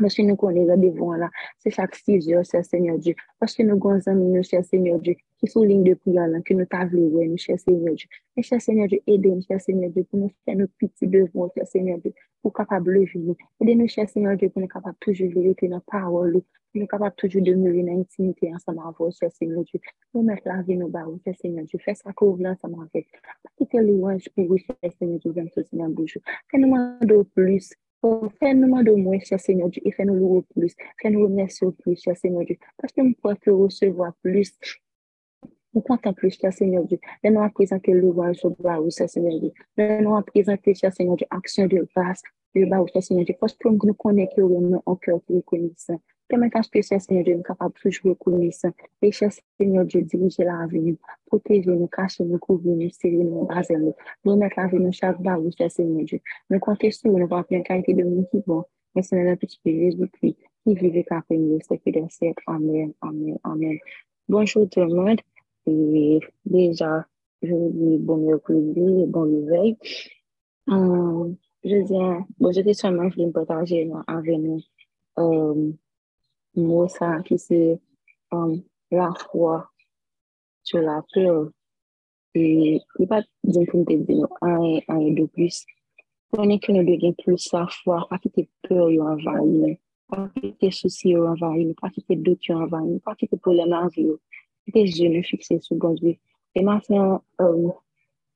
Parce 0.00 0.14
que 0.14 0.22
nous 0.22 0.36
connaissons 0.36 0.76
des 0.76 0.90
vents 0.90 1.14
là, 1.14 1.30
c'est 1.58 1.70
chaque 1.70 1.94
six 1.94 2.28
heures, 2.32 2.44
cher 2.44 2.64
Seigneur 2.64 2.98
Dieu. 2.98 3.14
Parce 3.38 3.54
que 3.54 3.62
nous 3.62 3.80
avons 3.84 4.14
nous, 4.14 4.42
cher 4.42 4.64
Seigneur 4.64 4.98
Dieu, 4.98 5.14
qui 5.38 5.46
sont 5.46 5.62
ligne 5.62 5.84
de 5.84 5.94
prière 5.94 6.26
là, 6.26 6.40
que 6.40 6.52
nous 6.52 6.66
t'avons 6.66 6.98
nous, 6.98 7.36
cher 7.36 7.58
Seigneur 7.58 7.94
Dieu. 7.94 8.08
Mais 8.36 8.42
cher 8.42 8.60
Seigneur 8.60 8.88
Dieu, 8.88 9.00
aidez-nous, 9.06 9.42
cher 9.42 9.60
Seigneur 9.60 9.90
Dieu, 9.90 10.04
pour 10.04 10.18
nous 10.18 10.30
faire 10.44 10.56
nos 10.56 10.66
petits 10.66 11.06
devoirs, 11.06 11.50
cher 11.56 11.66
Seigneur 11.66 11.98
Dieu, 11.98 12.12
pour 12.42 12.52
capable 12.52 12.92
de 12.92 13.04
vivre. 13.04 13.36
Aidez-nous, 13.60 13.86
cher 13.86 14.08
Seigneur 14.08 14.36
Dieu, 14.36 14.48
pour 14.48 14.62
nous 14.62 14.68
capable 14.68 14.96
toujours 15.00 15.30
vérité 15.30 15.68
dans 15.68 15.76
la 15.76 15.82
parole, 15.86 16.32
pour 16.32 16.80
nous 16.80 16.86
capable 16.88 17.14
toujours 17.14 17.42
demeurer 17.42 17.84
dans 17.84 17.92
l'intimité 17.92 18.52
ensemble 18.52 18.80
avec 18.84 18.98
vous, 18.98 19.12
cher 19.12 19.30
Seigneur 19.30 19.62
Dieu. 19.62 19.80
Nous 20.12 20.22
mettre 20.22 20.42
la 20.46 20.60
vie 20.62 20.76
nos 20.76 20.88
barreaux, 20.88 21.20
cher 21.24 21.34
Seigneur 21.40 21.64
Dieu. 21.66 21.78
Fais 21.84 21.94
ça 21.94 22.12
couvrir 22.12 22.50
ensemble 22.50 22.82
avec. 22.82 23.06
Pas 23.12 23.50
quitter 23.56 23.80
louange 23.80 24.28
pour 24.34 24.46
vous, 24.46 24.58
cher 24.58 24.76
Seigneur 24.98 25.20
Dieu, 25.20 25.32
dans 25.32 25.46
tout 25.46 25.62
dans 25.72 25.86
le 25.86 26.06
jour. 26.06 26.22
Fais-nous 26.50 26.66
demander 26.66 27.24
plus. 27.32 27.72
Fais-nous 28.38 28.82
de 28.82 28.92
moins, 28.92 29.18
cher 29.20 29.40
Seigneur 29.40 29.70
Dieu, 29.70 29.80
et 29.84 29.90
fais-nous 29.90 30.14
louer 30.14 30.42
plus. 30.54 30.74
Fais-nous 31.00 31.22
remercier 31.22 31.68
plus, 31.72 31.98
cher 32.02 32.14
Seigneur 32.16 32.44
Dieu. 32.44 32.56
Parce 32.76 32.92
que 32.92 33.00
nous 33.00 33.14
pouvons 33.14 33.64
recevoir 33.64 34.12
plus. 34.22 34.52
Nous 35.72 35.80
comptons 35.80 36.12
plus, 36.12 36.38
cher 36.38 36.52
Seigneur 36.52 36.84
Dieu. 36.84 36.98
Nous 37.24 37.50
présenter 37.50 37.92
louange 37.92 38.44
au 38.44 38.50
bas, 38.50 38.78
cher 38.96 39.08
Seigneur 39.08 39.40
Dieu. 39.40 39.52
Nous 39.78 40.22
présenter, 40.22 40.74
cher 40.74 40.92
Seigneur 40.92 41.16
Dieu, 41.16 41.26
action 41.30 41.66
de 41.66 41.88
grâce, 41.96 42.20
le 42.54 42.66
bas, 42.66 42.84
cher 42.92 43.02
Seigneur 43.02 43.24
Dieu. 43.24 43.36
Parce 43.40 43.54
que 43.54 43.68
nous 43.68 43.94
connaissons 43.94 44.34
que 44.36 44.40
nous 44.42 44.56
avons 44.56 44.82
un 44.86 44.96
cœur 44.96 45.20
reconnaissant. 45.28 45.98
Permettez 46.28 46.60
que 46.72 46.82
ce 46.82 46.98
Seigneur 46.98 47.24
Dieu, 47.24 47.36
nous 47.36 47.42
capable 47.42 47.74
toujours 47.74 48.10
reconnaissant. 48.10 48.70
Et 49.02 49.12
cher 49.12 49.30
Seigneur 49.58 49.84
Dieu, 49.84 50.02
dirigez 50.02 50.44
l'avenir, 50.44 50.96
protégez-nous, 51.26 51.86
cachez-nous, 51.88 52.38
couvrez-nous, 52.38 52.90
serrez-nous, 52.90 53.46
basez-nous. 53.46 53.94
Nous 54.24 54.36
mettons 54.36 54.62
l'avenir 54.62 54.92
chaque 54.92 55.20
barreau, 55.20 55.50
cher 55.56 55.70
Seigneur 55.70 56.04
Dieu. 56.04 56.20
Nous 56.48 56.58
comptons 56.58 56.90
sur 56.90 57.10
nous, 57.10 57.18
nous 57.18 57.28
bien 57.48 57.62
qualité 57.62 57.94
de 57.94 58.02
nous 58.02 58.24
qui 58.30 58.42
vont. 58.46 58.64
Mais 58.94 59.02
c'est 59.02 59.16
dans 59.16 59.24
la 59.24 59.36
petite 59.36 59.60
Jésus-Christ 59.64 60.36
qui 60.64 60.74
vivait 60.74 61.04
après 61.10 61.36
nous, 61.36 61.58
c'est 61.68 61.80
des 61.84 62.08
siècles. 62.08 62.42
Amen, 62.46 62.92
amen, 63.02 63.38
amen. 63.44 63.78
Bonjour 64.28 64.68
tout 64.70 64.80
le 64.80 64.94
monde. 64.94 65.20
Et 65.66 66.20
déjà, 66.46 67.06
je 67.42 67.52
vous 67.52 67.70
dis 67.70 67.98
bon 67.98 68.16
mercredi, 68.16 69.04
bon 69.06 69.24
réveil. 69.24 69.76
Euh, 70.70 71.32
je 71.64 71.82
dis, 71.82 72.24
bon, 72.38 72.52
je 72.52 72.60
dis 72.62 72.74
seulement, 72.74 73.10
je 73.10 73.16
vais 73.16 73.26
me 73.26 73.32
partager 73.32 73.90
avec 74.06 74.38
nous. 74.38 74.60
Euh, 75.18 75.72
mot 76.56 76.88
ça 76.88 77.20
qui 77.24 77.38
c'est 77.38 77.80
euh, 78.32 78.56
la 78.90 79.12
foi 79.30 79.68
sur 80.62 80.80
la 80.80 81.02
peur. 81.12 81.50
Et 82.34 82.80
il 82.98 83.06
pas 83.06 83.22
de 83.44 83.64
pour 83.66 83.80
me 83.80 83.96
dire 83.96 84.26
un 84.42 85.00
et 85.00 85.14
de 85.14 85.26
plus. 85.26 85.64
Est 86.36 86.58
que 86.58 86.72
nous 86.72 86.82
devons 86.82 87.12
plus 87.12 87.52
la 87.52 87.66
foi, 87.68 88.06
pas 88.10 88.18
quitter 88.18 88.48
peur 88.68 88.90
et 88.90 89.00
envahir, 89.00 89.76
pas 90.08 90.28
quitter 90.40 90.72
soucis 90.72 91.12
et 91.12 91.16
envahir, 91.16 91.74
pas 91.80 91.90
quitter 91.90 92.16
doute 92.16 92.40
et 92.48 92.54
envahir, 92.54 92.98
pas 93.04 93.14
quitter 93.14 93.36
problème 93.36 93.72
en 93.72 93.86
vie 93.86 94.10
des 94.72 94.82
yeux 94.82 95.22
fixés 95.22 95.60
sur 95.60 95.76
bon 95.76 95.92
Dieu. 95.92 96.16
Et 96.54 96.62
maintenant, 96.62 97.22
euh, 97.40 97.68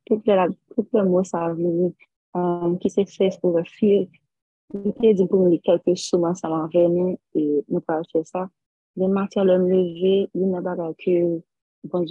tout 0.07 0.23
le, 0.27 1.05
mot, 1.05 1.25
ça 1.25 1.49
euh, 1.49 2.77
qui 2.77 2.91
s'est 2.91 3.07
fait 3.07 3.31
pour 3.41 3.57
le 3.57 3.65
fil. 3.65 4.09
Je 4.75 5.13
dit 5.15 5.27
pour 5.27 5.49
nous 5.49 5.59
quelques 5.61 5.97
choses, 5.97 6.39
ça 6.39 6.49
m'a 6.49 6.69
venu, 6.73 7.17
et 7.35 7.65
nous 7.69 7.81
parlons 7.81 8.05
de 8.15 8.23
ça. 8.23 8.51
Le 8.97 9.09
matin, 9.09 9.43
le 9.43 9.57
lever, 9.57 10.29
il 10.35 10.47
n'y 10.47 10.57
a 10.57 10.61
pas 10.61 10.77
que, 10.99 11.41
bon. 11.85 12.05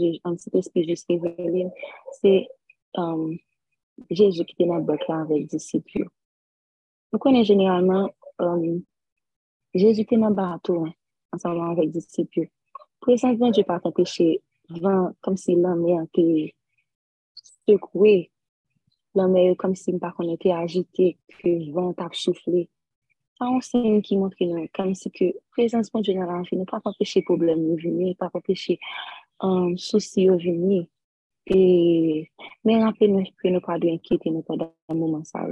Nous 7.14 7.20
connaissons 7.20 7.44
généralement, 7.44 8.10
euh, 8.42 8.80
Jésus 9.76 10.02
était 10.02 10.18
dans 10.18 10.30
le 10.30 10.34
bateau, 10.34 10.88
ensemble 11.32 11.62
avec 11.62 11.86
les 11.86 11.92
disciples. 11.92 12.48
Présentement, 13.00 13.52
Dieu 13.52 13.64
pas 13.66 13.80
empêcher 13.84 14.42
vent 14.70 15.12
comme 15.22 15.38
si 15.38 15.56
la 15.56 15.76
mer 19.25 19.53
était 19.53 19.55
secouée. 19.55 19.55
La 19.55 19.55
mer 19.55 19.55
comme 19.57 19.75
si 19.75 19.97
par 19.97 20.15
contre 20.15 20.33
était 20.33 20.51
agitée, 20.51 21.17
que 21.27 21.47
le 21.47 21.71
vent 21.71 21.93
a 21.97 22.09
soufflé. 22.12 22.69
Ça, 23.38 23.45
on 23.50 23.62
signe 23.62 24.01
qui 24.01 24.17
montre 24.17 24.36
nous, 24.41 24.67
comme 24.74 24.95
si 24.95 25.09
de 25.09 26.01
Dieu 26.01 26.13
dans 26.13 26.25
la 26.25 26.41
vie, 26.41 26.57
ne 26.57 26.65
pas 26.65 26.81
empêcher 26.83 27.21
problème 27.21 27.67
de 27.67 27.81
venir, 27.81 28.15
pas 28.17 28.31
empêcher 28.33 28.79
un 29.39 29.67
um, 29.67 29.77
souci 29.77 30.25
de 30.25 30.31
venir. 30.31 30.86
Et, 31.45 32.29
mais 32.65 32.83
rappelez-nous 32.83 33.24
que 33.41 33.47
nous 33.47 33.62
pas 33.62 33.77
d'inquiéter 33.79 34.31
nous 34.31 34.41
pendant 34.41 34.74
un 34.89 34.95
moment 34.95 35.24
ça. 35.24 35.47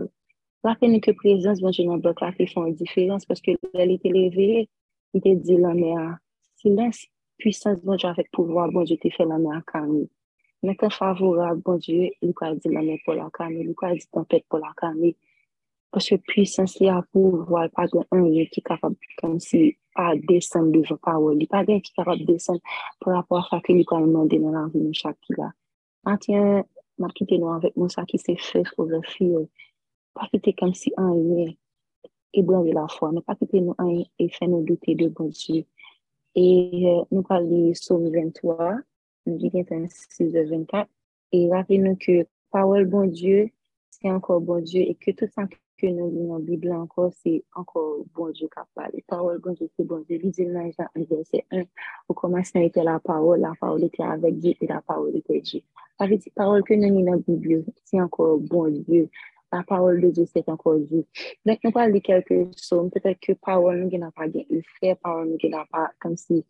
Rappelez-nous 0.63 0.99
que 0.99 1.11
présence 1.11 1.61
de 1.61 1.69
Dieu 1.71 1.85
dans 1.85 1.95
le 1.95 2.01
là 2.01 2.31
fait 2.31 2.49
une 2.55 2.73
différence 2.73 3.25
parce 3.25 3.39
que 3.39 3.51
elle 3.73 3.91
était 3.91 4.09
levée, 4.09 4.67
il 5.13 5.19
était 5.19 5.35
dit 5.35 5.57
la 5.57 5.73
mer 5.73 6.17
silence 6.55 7.05
puissance, 7.37 7.81
bon 7.83 7.97
te 7.97 9.09
fait 9.09 9.25
la 9.25 9.37
main 9.37 9.59
à 9.59 9.61
calmer. 9.61 10.09
Quand 10.73 10.89
favorable, 10.89 11.61
bon 11.63 11.77
Dieu, 11.77 12.09
il 12.21 12.33
a 12.41 12.55
dit 12.55 12.69
la 12.69 12.81
main 12.81 12.95
pour 13.03 13.13
la 13.13 13.29
calmer, 13.31 13.61
il 13.61 13.75
a 13.81 13.93
dit 13.93 14.07
tempête 14.11 14.45
pour 14.49 14.59
la 14.59 14.73
calmer. 14.75 15.15
Parce 15.91 16.09
que 16.09 16.15
puissance, 16.15 16.75
il 16.79 16.87
y 16.87 16.89
a 16.89 17.01
pouvoir, 17.11 17.69
pas 17.69 17.87
de 17.87 17.99
un 18.11 18.29
qui 18.45 18.59
est 18.59 18.61
capable, 18.61 18.95
comme 19.17 19.39
si, 19.39 19.77
à 19.95 20.13
descendre 20.15 20.71
devant 20.71 20.97
parole. 20.97 21.37
Pas 21.47 21.63
d'un 21.63 21.79
qui 21.79 21.91
est 21.91 21.95
capable 21.95 22.21
de 22.21 22.33
descendre 22.33 22.59
par 22.99 23.15
rapport 23.15 23.47
à 23.53 23.59
ce 23.59 23.63
qu'il 23.65 23.79
a 23.79 24.01
demandé 24.01 24.39
dans 24.39 24.51
la 24.51 24.67
vie 24.67 24.81
de 24.81 24.93
chaque 24.93 25.17
là. 25.29 25.51
Maintenant, 26.03 26.65
m'a 26.97 27.07
quitté 27.09 27.37
nous 27.37 27.49
avec 27.49 27.75
nous, 27.77 27.89
ça 27.89 28.03
qui 28.05 28.17
s'est 28.17 28.37
fait 28.37 28.63
pour 28.75 28.85
le 28.85 29.01
fil. 29.03 29.47
Pas 30.13 30.27
quitter 30.27 30.53
comme 30.53 30.73
si 30.73 30.91
un 30.97 31.13
rien 31.13 31.53
ébranler 32.33 32.73
la 32.73 32.87
foi, 32.87 33.11
mais 33.11 33.21
pas 33.21 33.35
quitter 33.35 33.61
nous 33.61 33.75
un 33.77 34.03
et 34.19 34.29
faire 34.29 34.49
nous 34.49 34.63
douter 34.63 34.95
de 34.95 35.07
bon 35.07 35.29
Dieu. 35.29 35.65
Et 36.35 36.83
euh, 36.85 37.03
nous 37.11 37.23
parlons 37.23 37.73
Somme 37.73 38.09
23, 38.09 38.75
nou 39.25 39.37
di 39.41 39.51
gen 39.53 39.65
tan 39.69 39.85
6 39.89 40.31
de 40.33 40.45
24, 40.49 40.89
e 41.35 41.43
rappele 41.51 41.83
nou 41.83 41.99
ke 42.01 42.23
pawel 42.53 42.87
bon 42.89 43.11
Diyo, 43.13 43.45
se 43.93 44.09
ankor 44.11 44.41
bon 44.45 44.63
Diyo, 44.65 44.85
e 44.89 44.95
ke 45.01 45.15
tout 45.17 45.31
san 45.33 45.49
ke 45.49 45.91
nou 45.91 46.09
li 46.13 46.23
nan 46.29 46.45
Bibla 46.47 46.77
ankor, 46.79 47.11
se 47.21 47.37
ankor 47.59 48.03
bon 48.15 48.33
Diyo 48.35 48.49
ka 48.53 48.65
pale. 48.77 49.03
Pawel 49.11 49.41
bon 49.43 49.57
Diyo, 49.57 49.69
se 49.75 49.85
bon 49.87 50.05
Diyo, 50.07 50.21
li 50.23 50.33
di 50.35 50.47
nan 50.49 50.71
Jean 50.71 50.89
1, 50.93 51.07
verset 51.11 51.45
1, 51.51 51.69
ou 52.09 52.17
komanseman 52.17 52.69
ete 52.69 52.85
la 52.85 52.97
pawel, 53.03 53.43
la 53.45 53.53
pawel 53.61 53.89
ete 53.89 54.03
avek 54.05 54.41
Diyo, 54.41 54.57
e 54.61 54.71
la 54.71 54.81
pawel 54.85 55.21
ete 55.21 55.41
Diyo. 55.41 55.65
Pari 55.99 56.19
di 56.19 56.33
pawel 56.35 56.65
ke 56.67 56.77
nou 56.79 56.97
li 56.97 57.05
nan 57.07 57.23
Bibla, 57.27 57.63
se 57.85 58.01
ankor 58.01 58.37
bon 58.49 58.83
Diyo, 58.83 59.09
la 59.55 59.63
parole 59.63 60.01
de 60.01 60.09
Dieu, 60.09 60.25
c'est 60.31 60.47
encore 60.49 60.79
Dieu. 60.79 61.05
Donc, 61.45 61.59
nous 61.63 61.71
parlons 61.71 61.93
de 61.93 61.99
quelques 61.99 62.51
psaumes. 62.55 62.89
Peut-être 62.91 63.19
que 63.19 63.33
parole 63.33 63.83
nous 63.83 63.97
n'a 63.97 64.11
pas 64.11 64.27
bien 64.27 64.43
eu 64.49 64.61
fait, 64.79 64.95
parole 64.95 65.29
nous 65.29 65.49
n'a 65.49 65.65
pas 65.71 65.91
comme 65.99 66.17
si 66.17 66.45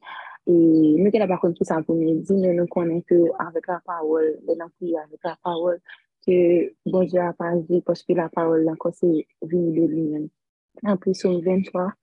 et 0.48 0.52
nous 0.52 1.10
n'avons 1.12 1.28
pas 1.28 1.38
comme 1.38 1.54
tout 1.54 1.64
ça 1.64 1.82
pour 1.82 1.96
nous 1.96 2.20
dire, 2.20 2.38
mais 2.38 2.54
nous 2.54 2.68
connaissons 2.68 3.04
qu'avec 3.08 3.68
la 3.68 3.82
parole, 3.86 4.40
nous 4.48 4.54
avec 4.54 5.20
la 5.24 5.38
parole, 5.44 5.82
que 6.26 6.74
bon 6.86 7.04
Dieu 7.04 7.20
a 7.20 7.34
pas 7.34 7.56
dit 7.56 7.82
parce 7.82 8.04
que 8.04 8.14
la 8.14 8.30
là, 8.36 8.74
quand 8.78 8.94
c'est 8.94 9.28
venu 9.42 9.80
de 9.80 9.88
lui-même. 9.88 10.30
En 10.84 10.98
plus, 10.98 11.24
au 11.26 11.42
23, 11.42 11.94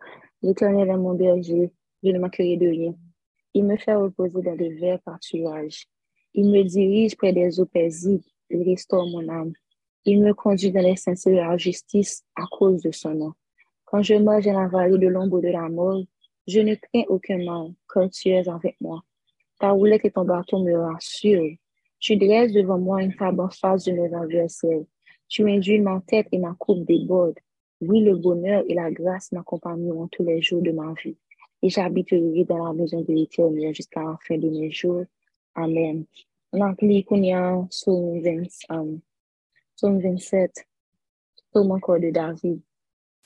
l'Éternel 0.42 0.88
est 0.88 0.96
mon 0.96 1.14
berger, 1.14 1.70
je 2.02 2.10
ne 2.10 2.18
manquerai 2.18 2.56
de 2.56 2.68
rien. 2.68 2.94
Il 3.54 3.64
me 3.64 3.76
fait 3.76 3.94
reposer 3.94 4.42
dans 4.42 4.56
des 4.56 4.74
verts 4.74 5.00
pâturages. 5.02 5.86
Il 6.34 6.50
me 6.50 6.62
dirige 6.62 7.16
près 7.16 7.32
des 7.32 7.60
eaux 7.60 7.66
paisibles. 7.66 8.24
Il 8.48 8.62
restaure 8.62 9.06
mon 9.06 9.28
âme. 9.28 9.52
Il 10.04 10.22
me 10.22 10.32
conduit 10.32 10.72
dans 10.72 10.80
les 10.80 10.96
sens 10.96 11.24
de 11.24 11.32
la 11.32 11.56
justice 11.56 12.24
à 12.34 12.44
cause 12.50 12.82
de 12.82 12.90
son 12.90 13.14
nom. 13.14 13.32
Quand 13.84 14.02
je 14.02 14.14
marche 14.14 14.46
dans 14.46 14.58
la 14.58 14.68
vallée 14.68 14.98
de 14.98 15.06
l'ombre 15.06 15.40
de 15.40 15.48
la 15.48 15.68
mort, 15.68 16.02
je 16.46 16.60
ne 16.60 16.74
crains 16.74 17.04
aucun 17.08 17.38
mal, 17.38 17.72
car 17.92 18.10
tu 18.10 18.30
es 18.30 18.48
avec 18.48 18.76
moi. 18.80 19.02
Ta 19.58 19.70
roulette 19.70 20.04
et 20.04 20.10
ton 20.10 20.24
bâton 20.24 20.64
me 20.64 20.76
rassurent. 20.76 21.56
Tu 22.00 22.16
dresses 22.16 22.52
devant 22.52 22.78
moi 22.78 23.02
une 23.02 23.14
table 23.14 23.40
en 23.40 23.48
face 23.48 23.84
de 23.84 23.92
mes 23.92 24.12
adversaires. 24.12 24.84
Tu 25.28 25.48
induis 25.48 25.80
ma 25.80 26.00
tête 26.06 26.26
et 26.32 26.38
ma 26.38 26.54
coupe 26.58 26.84
déborde. 26.84 27.38
Oui, 27.80 28.00
le 28.00 28.16
bonheur 28.16 28.64
et 28.68 28.74
la 28.74 28.90
grâce 28.90 29.30
m'accompagneront 29.32 30.08
tous 30.08 30.24
les 30.24 30.42
jours 30.42 30.62
de 30.62 30.72
ma 30.72 30.92
vie. 31.02 31.16
Et 31.62 31.68
j'habiterai 31.68 32.44
dans 32.44 32.64
la 32.64 32.72
maison 32.72 33.00
de 33.02 33.12
l'Éternel 33.12 33.74
jusqu'à 33.74 34.02
la 34.02 34.18
fin 34.26 34.36
de 34.36 34.48
mes 34.48 34.70
jours. 34.70 35.04
Amen. 35.54 36.04
On 36.52 36.74
qu'on 36.74 37.22
y 37.22 37.32
a 37.32 37.66
Psaume 37.70 38.20
27, 39.80 40.66
Psaume 41.50 41.70
encore 41.70 42.00
de 42.00 42.10
David. 42.10 42.60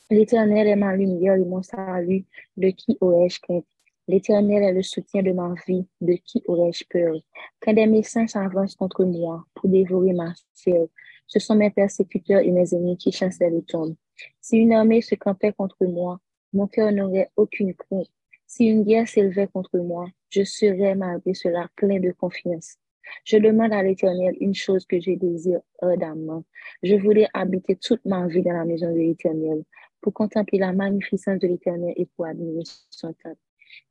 L'Éternel 0.08 0.68
est 0.68 0.76
ma 0.76 0.94
lumière 0.94 1.34
et 1.34 1.44
mon 1.44 1.62
salut, 1.62 2.24
de 2.56 2.68
qui 2.68 2.96
aurais-je 3.00 3.40
crainte? 3.40 3.66
L'Éternel 4.06 4.62
est 4.62 4.72
le 4.72 4.82
soutien 4.84 5.20
de 5.20 5.32
ma 5.32 5.52
vie, 5.66 5.84
de 6.00 6.12
qui 6.12 6.44
aurais-je 6.46 6.84
peur? 6.88 7.16
Quand 7.58 7.72
des 7.72 7.86
médecins 7.86 8.28
s'avancent 8.28 8.76
contre 8.76 9.04
moi 9.04 9.44
pour 9.52 9.68
dévorer 9.68 10.12
ma 10.12 10.32
chair, 10.54 10.86
ce 11.26 11.40
sont 11.40 11.56
mes 11.56 11.70
persécuteurs 11.70 12.38
et 12.38 12.52
mes 12.52 12.72
ennemis 12.72 12.96
qui 12.96 13.10
chancellent 13.10 13.52
le 13.52 13.62
tombe. 13.62 13.96
Si 14.40 14.58
une 14.58 14.74
armée 14.74 15.02
se 15.02 15.16
campait 15.16 15.52
contre 15.52 15.84
moi, 15.84 16.20
mon 16.52 16.68
cœur 16.68 16.92
n'aurait 16.92 17.32
aucune 17.34 17.74
crainte. 17.74 18.06
Si 18.46 18.66
une 18.66 18.84
guerre 18.84 19.08
s'élevait 19.08 19.48
contre 19.48 19.76
moi, 19.78 20.06
je 20.30 20.44
serais 20.44 20.94
malgré 20.94 21.34
cela 21.34 21.68
plein 21.74 21.98
de 21.98 22.12
confiance. 22.12 22.76
Je 23.24 23.38
demande 23.38 23.72
à 23.72 23.82
l'Éternel 23.82 24.36
une 24.40 24.54
chose 24.54 24.86
que 24.86 25.00
je 25.00 25.12
désire 25.12 25.60
ardemment. 25.80 26.44
Je 26.82 26.94
voulais 26.94 27.26
habiter 27.34 27.76
toute 27.76 28.04
ma 28.04 28.26
vie 28.26 28.42
dans 28.42 28.52
la 28.52 28.64
maison 28.64 28.92
de 28.92 28.98
l'Éternel 28.98 29.64
pour 30.06 30.14
contempler 30.14 30.60
la 30.60 30.72
magnificence 30.72 31.40
de 31.40 31.48
l'Éternel 31.48 31.92
et 31.96 32.06
pour 32.06 32.26
admirer 32.26 32.62
son 32.90 33.12
temple 33.12 33.40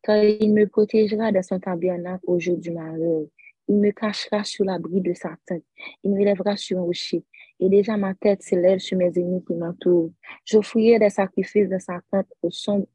car 0.02 0.24
il 0.24 0.54
me 0.54 0.66
protégera 0.66 1.30
dans 1.34 1.44
son 1.44 1.60
tabernacle 1.60 2.24
au 2.26 2.40
jour 2.40 2.58
du 2.58 2.72
malheur. 2.72 3.26
Il 3.68 3.76
me 3.76 3.92
cachera 3.92 4.46
sous 4.46 4.64
l'abri 4.64 5.02
de 5.02 5.14
sa 5.14 5.36
tête. 5.46 5.66
Il 6.06 6.12
me 6.14 6.24
lèvera 6.24 6.56
sur 6.56 6.80
un 6.80 6.84
rocher. 6.84 7.26
Et 7.60 7.68
déjà 7.68 7.98
ma 7.98 8.14
tête 8.14 8.44
s'élève 8.44 8.80
sur 8.80 8.98
mes 8.98 9.12
ennemis 9.18 9.44
qui 9.44 9.56
m'entourent. 9.56 10.12
J'offrirai 10.46 11.00
des 11.00 11.10
sacrifices 11.10 11.68
dans 11.68 11.80
sa 11.80 12.00
tête 12.10 12.28
au 12.42 12.50
son, 12.50 12.88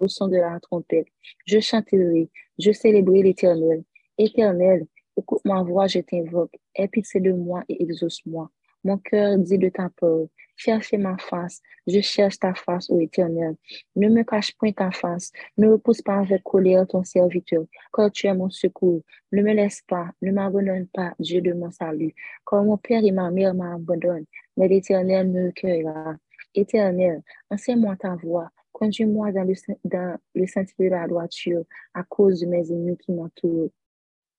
au 0.00 0.08
son 0.08 0.26
de 0.26 0.36
la 0.36 0.58
trompette. 0.60 1.06
Je 1.46 1.60
chanterai, 1.60 2.28
je 2.58 2.72
célébrerai 2.72 3.22
l'éternel. 3.22 3.84
Éternel, 4.18 4.86
écoute 5.16 5.42
ma 5.44 5.62
voix, 5.62 5.86
je 5.86 6.00
t'invoque. 6.00 6.56
Aie 6.74 6.88
pitié 6.88 7.20
de 7.20 7.30
moi 7.30 7.62
et 7.68 7.80
exauce-moi. 7.80 8.50
Mon 8.86 8.98
cœur 8.98 9.36
dit 9.36 9.58
de 9.58 9.68
ta 9.68 9.88
peur. 9.88 10.28
Cherchez 10.54 10.96
ma 10.96 11.16
face. 11.18 11.60
Je 11.88 12.00
cherche 12.00 12.38
ta 12.38 12.54
face, 12.54 12.88
ô 12.88 13.00
éternel. 13.00 13.56
Ne 13.96 14.08
me 14.08 14.22
cache 14.22 14.56
point 14.56 14.70
ta 14.70 14.92
face. 14.92 15.32
Ne 15.58 15.70
repousse 15.70 16.02
pas 16.02 16.18
avec 16.20 16.44
colère 16.44 16.86
ton 16.86 17.02
serviteur, 17.02 17.64
car 17.92 18.12
tu 18.12 18.28
es 18.28 18.34
mon 18.34 18.48
secours. 18.48 19.02
Ne 19.32 19.42
me 19.42 19.52
laisse 19.54 19.82
pas, 19.88 20.12
ne 20.22 20.30
m'abandonne 20.30 20.86
pas, 20.86 21.14
Dieu 21.18 21.40
de 21.40 21.52
mon 21.52 21.72
salut. 21.72 22.14
Quand 22.44 22.62
mon 22.64 22.76
père 22.76 23.04
et 23.04 23.10
ma 23.10 23.28
mère 23.32 23.54
m'abandonnent, 23.54 24.26
mais 24.56 24.68
l'éternel 24.68 25.32
me 25.32 25.46
recueillera. 25.46 26.14
Éternel, 26.54 27.22
enseigne-moi 27.50 27.96
ta 27.96 28.14
voix. 28.14 28.52
Conduis-moi 28.70 29.32
dans 29.32 29.42
le, 29.42 29.54
dans 29.84 30.16
le 30.32 30.46
sentier 30.46 30.84
de 30.84 30.90
la 30.90 31.08
droiture 31.08 31.64
à 31.92 32.04
cause 32.04 32.38
de 32.40 32.46
mes 32.46 32.70
ennemis 32.70 32.98
qui 32.98 33.10
m'entourent. 33.10 33.70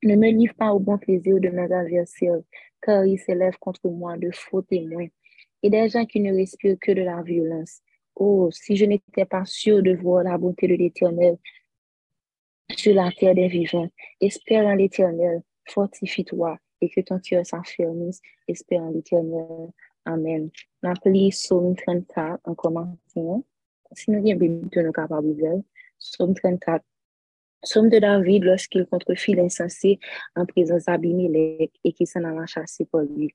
Ne 0.04 0.16
me 0.16 0.30
livre 0.30 0.54
pas 0.54 0.74
au 0.74 0.80
bon 0.80 0.98
plaisir 0.98 1.40
de 1.40 1.50
mes 1.50 1.72
adversaires, 1.72 2.42
car 2.82 3.06
ils 3.06 3.18
s'élèvent 3.18 3.58
contre 3.58 3.90
moi 3.90 4.18
de 4.18 4.30
faux 4.32 4.62
témoins 4.62 5.08
et 5.64 5.70
des 5.70 5.90
gens 5.90 6.06
qui 6.06 6.20
ne 6.20 6.34
respirent 6.34 6.78
que 6.80 6.92
de 6.92 7.02
la 7.02 7.22
violence. 7.24 7.82
Oh, 8.16 8.50
si 8.52 8.76
je 8.76 8.86
n'étais 8.86 9.26
pas 9.26 9.46
sûr 9.46 9.82
de 9.82 9.96
voir 9.96 10.24
la 10.24 10.38
bonté 10.38 10.68
de 10.68 10.76
l'Éternel 10.76 11.38
sur 12.76 12.94
la 12.94 13.12
terre 13.12 13.36
des 13.36 13.48
vivants, 13.48 13.90
espère 14.22 14.66
en 14.66 14.76
l'Éternel, 14.76 15.42
fortifie-toi 15.66 16.58
et 16.82 16.90
que 16.90 17.02
ton 17.02 17.20
cœur 17.20 17.46
s'affermisse, 17.46 18.22
espère 18.48 18.82
en 18.82 18.92
l'Éternel. 18.92 19.72
Amen. 20.06 20.50
N'appelez 20.84 21.30
Psaume 21.30 21.76
34 21.76 22.40
en 22.44 22.56
commençant. 22.56 23.44
Si 23.94 24.12
nous 24.12 24.32
avons 24.32 24.62
nous 24.76 24.92
capables 24.92 25.36
de 25.36 25.64
Psaume 26.00 26.34
34. 26.34 26.84
Somme 27.64 27.90
de 27.90 28.00
David 28.00 28.44
lorsqu'il 28.44 28.86
contrefit 28.86 29.34
l'insensé 29.34 30.00
en 30.36 30.46
présence 30.46 30.86
d'Abimelech 30.86 31.72
et 31.84 31.94
qui 31.94 32.06
s'en 32.06 32.24
alla 32.24 32.46
chasser 32.46 32.86
pour 32.86 33.02
lui. 33.02 33.34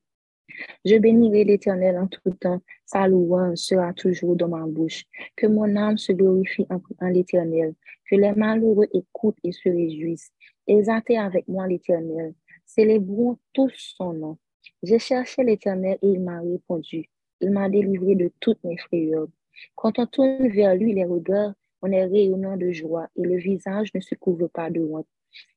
Je 0.85 0.97
bénirai 0.97 1.45
l'Éternel 1.45 1.99
en 1.99 2.07
tout 2.07 2.31
temps, 2.41 2.61
sa 2.85 3.09
louange 3.09 3.59
sera 3.59 3.93
toujours 3.93 4.37
dans 4.37 4.49
ma 4.49 4.67
bouche. 4.67 5.05
Que 5.37 5.47
mon 5.47 5.77
âme 5.77 5.99
se 5.99 6.13
glorifie 6.13 6.67
en, 6.71 7.09
l'Éternel, 7.09 7.75
que 8.09 8.17
les 8.17 8.33
malheureux 8.33 8.89
écoutent 8.93 9.39
et 9.45 9.53
se 9.53 9.69
réjouissent. 9.69 10.33
Exaltez 10.67 11.19
avec 11.19 11.49
moi 11.49 11.67
l'Éternel, 11.67 12.35
célébrons 12.67 13.39
tous 13.53 13.95
son 13.97 14.13
nom. 14.13 14.39
J'ai 14.83 14.99
cherché 14.99 15.43
l'Éternel 15.43 15.99
et 16.03 16.09
il 16.09 16.21
m'a 16.21 16.41
répondu. 16.41 17.09
Il 17.41 17.51
m'a 17.51 17.69
délivré 17.69 18.15
de 18.15 18.31
toutes 18.41 18.63
mes 18.63 18.77
frayeurs. 18.77 19.29
Quand 19.75 19.99
on 19.99 20.07
tourne 20.07 20.49
vers 20.49 20.75
lui 20.75 20.95
les 20.95 21.05
regards, 21.05 21.55
on 21.83 21.91
est 21.91 22.05
rayonnant 22.05 22.57
de 22.57 22.71
joie 22.71 23.09
et 23.17 23.23
le 23.23 23.37
visage 23.37 23.93
ne 23.95 24.01
se 24.01 24.15
couvre 24.15 24.49
pas 24.49 24.71
de 24.71 24.81
honte. 24.81 25.07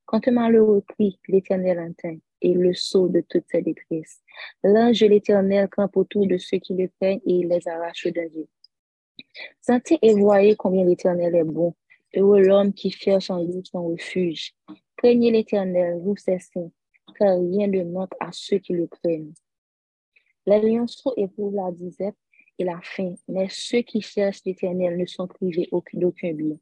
Quand 0.05 0.27
un 0.27 0.31
malheureux 0.31 0.83
crie, 0.87 1.19
l'Éternel 1.27 1.79
entend 1.79 2.17
et 2.41 2.53
le 2.53 2.73
saut 2.73 3.07
de 3.07 3.21
toutes 3.21 3.45
ses 3.49 3.61
détresses. 3.61 4.21
L'ange 4.63 4.99
de 4.99 5.07
l'Éternel 5.07 5.69
campe 5.69 5.97
autour 5.97 6.27
de 6.27 6.37
ceux 6.37 6.57
qui 6.57 6.73
le 6.75 6.89
craignent 6.99 7.21
et 7.25 7.33
il 7.33 7.47
les 7.47 7.67
arrache 7.67 8.07
de 8.07 8.29
Dieu. 8.29 8.47
Sentez 9.61 9.97
et 10.01 10.13
voyez 10.13 10.55
combien 10.55 10.85
l'Éternel 10.85 11.35
est 11.35 11.43
bon. 11.43 11.73
Heureux 12.15 12.41
l'homme 12.41 12.73
qui 12.73 12.91
cherche 12.91 13.29
en 13.29 13.43
lui 13.43 13.61
son 13.63 13.87
refuge. 13.87 14.53
Craignez 14.97 15.31
l'Éternel, 15.31 15.99
vous 16.01 16.15
ses 16.15 16.39
saints, 16.39 16.71
car 17.17 17.39
rien 17.39 17.67
ne 17.67 17.83
manque 17.83 18.13
à 18.19 18.29
ceux 18.31 18.59
qui 18.59 18.73
le 18.73 18.87
craignent. 18.87 19.33
Les 20.45 20.61
lionceaux 20.61 21.13
éprouvent 21.17 21.55
la 21.55 21.71
disette 21.71 22.15
et 22.57 22.63
la 22.63 22.79
faim, 22.81 23.15
mais 23.27 23.47
ceux 23.49 23.81
qui 23.81 24.01
cherchent 24.01 24.41
l'Éternel 24.45 24.97
ne 24.97 25.05
sont 25.05 25.27
privés 25.27 25.69
d'aucun 25.93 26.33
bien. 26.33 26.57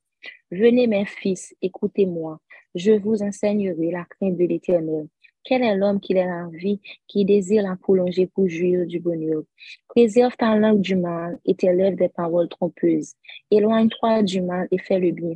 Venez, 0.52 0.88
mes 0.88 1.06
fils, 1.06 1.54
écoutez-moi. 1.62 2.40
Je 2.76 2.92
vous 2.92 3.22
enseignerai 3.22 3.92
la 3.92 4.06
crainte 4.06 4.38
de 4.38 4.46
l'Éternel. 4.46 5.08
Quel 5.44 5.62
est 5.62 5.76
l'homme 5.76 6.00
qui 6.00 6.14
est 6.14 6.24
en 6.24 6.50
vie, 6.50 6.80
qui 7.06 7.26
désire 7.26 7.64
la 7.64 7.76
prolonger 7.76 8.28
pour 8.28 8.48
jouir 8.48 8.88
du 8.88 9.00
bonheur? 9.00 9.44
Préserve 9.90 10.36
ta 10.38 10.56
langue 10.56 10.80
du 10.80 10.96
mal 10.96 11.38
et 11.46 11.54
tes 11.54 11.74
lèvres 11.74 11.98
des 11.98 12.08
paroles 12.08 12.48
trompeuses. 12.48 13.14
Éloigne-toi 13.52 14.24
du 14.24 14.42
mal 14.42 14.68
et 14.72 14.78
fais 14.78 15.00
le 15.00 15.12
bien. 15.12 15.36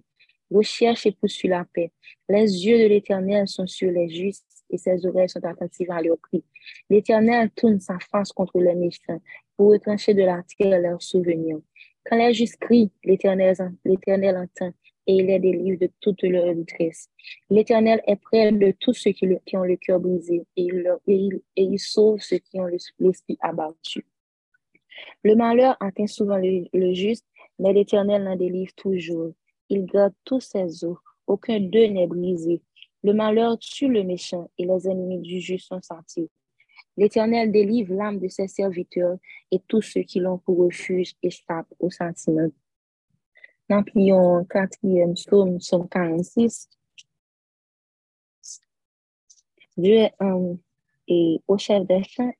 Recherche 0.49 1.05
et 1.05 1.11
poursuis 1.11 1.49
la 1.49 1.65
paix. 1.65 1.91
Les 2.29 2.65
yeux 2.65 2.81
de 2.83 2.87
l'Éternel 2.87 3.49
sont 3.49 3.67
sur 3.67 3.91
les 3.91 4.07
justes 4.07 4.45
et 4.69 4.77
ses 4.77 5.05
oreilles 5.05 5.29
sont 5.29 5.43
attentives 5.43 5.91
à 5.91 6.01
leurs 6.01 6.21
cris. 6.21 6.43
L'Éternel 6.89 7.49
tourne 7.51 7.79
sa 7.81 7.97
face 7.99 8.31
contre 8.31 8.59
les 8.59 8.75
méchants 8.75 9.21
pour 9.57 9.71
retrancher 9.71 10.13
de 10.13 10.23
la 10.23 10.43
terre 10.43 10.79
leurs 10.79 11.01
souvenirs. 11.01 11.59
Quand 12.05 12.15
les 12.15 12.33
justes 12.33 12.57
crient, 12.57 12.91
l'Éternel 13.03 13.57
entend 14.37 14.71
et 15.07 15.15
il 15.15 15.25
les 15.25 15.39
délivre 15.39 15.79
de 15.79 15.89
toute 15.99 16.21
leur 16.23 16.53
détresse. 16.53 17.09
L'Éternel 17.49 18.01
est 18.05 18.17
près 18.17 18.51
de 18.51 18.71
tous 18.79 18.93
ceux 18.93 19.11
qui, 19.11 19.25
ont 19.53 19.63
le 19.63 19.77
cœur 19.77 19.99
brisé 19.99 20.43
et 20.55 20.67
il, 21.07 21.79
sauve 21.79 22.19
ceux 22.21 22.37
qui 22.37 22.59
ont 22.59 22.67
l'esprit 22.99 23.37
abattu. 23.41 24.05
Le 25.23 25.35
malheur 25.35 25.77
atteint 25.79 26.07
souvent 26.07 26.37
le, 26.37 26.93
juste, 26.93 27.25
mais 27.59 27.73
l'Éternel 27.73 28.23
l'en 28.23 28.35
délivre 28.35 28.73
toujours. 28.75 29.33
Il 29.69 29.85
garde 29.85 30.13
tous 30.23 30.41
ses 30.41 30.83
os, 30.83 30.97
aucun 31.25 31.59
d'eux 31.59 31.87
n'est 31.87 32.07
brisé. 32.07 32.61
Le 33.03 33.13
malheur 33.13 33.57
tue 33.59 33.87
le 33.87 34.03
méchant 34.03 34.49
et 34.57 34.65
les 34.65 34.87
ennemis 34.87 35.19
du 35.19 35.39
juste 35.39 35.67
sont 35.67 35.81
sortis. 35.81 36.29
L'Éternel 36.97 37.51
délivre 37.51 37.93
l'âme 37.93 38.19
de 38.19 38.27
ses 38.27 38.47
serviteurs 38.47 39.17
et 39.51 39.59
tous 39.67 39.83
ceux 39.83 40.01
qui 40.01 40.19
l'ont 40.19 40.39
pour 40.39 40.57
refuge 40.57 41.13
échappent 41.21 41.73
au 41.79 41.91
sentiment. 41.91 42.49
Dans 43.69 43.83
plions 43.83 44.43
quatrième 44.45 45.13
psaume, 45.13 45.59
psaume 45.59 45.87
46, 45.87 46.69
Dieu 49.77 49.93
est, 49.93 50.13
et 51.07 51.41
au 51.47 51.57
chef 51.57 51.85
des 51.85 52.03
saints 52.03 52.33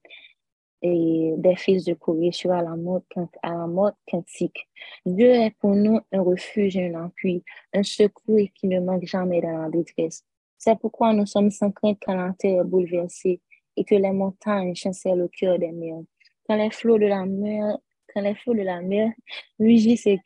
et 0.82 1.34
des 1.38 1.56
fils 1.56 1.86
de 1.86 1.94
courrier 1.94 2.32
sur 2.32 2.52
à 2.52 2.62
la 2.64 2.76
mode, 2.76 3.04
la 3.16 3.94
quantique. 4.10 4.68
Dieu 5.06 5.30
est 5.30 5.56
pour 5.60 5.76
nous 5.76 6.00
un 6.12 6.22
refuge 6.22 6.78
et 6.78 6.94
un 6.94 7.06
appui, 7.06 7.44
un 7.74 7.84
secours 7.84 8.48
qui 8.56 8.68
ne 8.68 8.80
manque 8.80 9.06
jamais 9.06 9.42
dans 9.42 9.58
la 9.58 9.70
détresse. 9.70 10.24
C'est 10.58 10.78
pourquoi 10.80 11.14
nous 11.14 11.26
sommes 11.28 11.52
sans 11.52 11.72
crainte 11.72 12.00
quand 12.04 12.16
la 12.16 12.34
terre 12.34 12.62
est 12.62 12.66
bouleversée 12.66 13.40
et 13.78 13.86
que 13.86 13.96
les 13.96 14.12
montagnes 14.12 14.76
chancellent 14.76 15.22
au 15.22 15.30
cœur 15.30 15.58
des 15.58 15.72
mers. 15.72 16.02
Quand 16.46 16.56
les 16.56 16.72
flots 16.72 16.98
de 16.98 17.06
la 17.06 17.26
mer, 17.26 17.78
quand 18.14 18.22
les 18.22 18.36
flots 18.36 18.56
de 18.56 18.62
la 18.62 18.82
mer 18.82 19.12
rugissent 19.60 20.08
et 20.08 20.20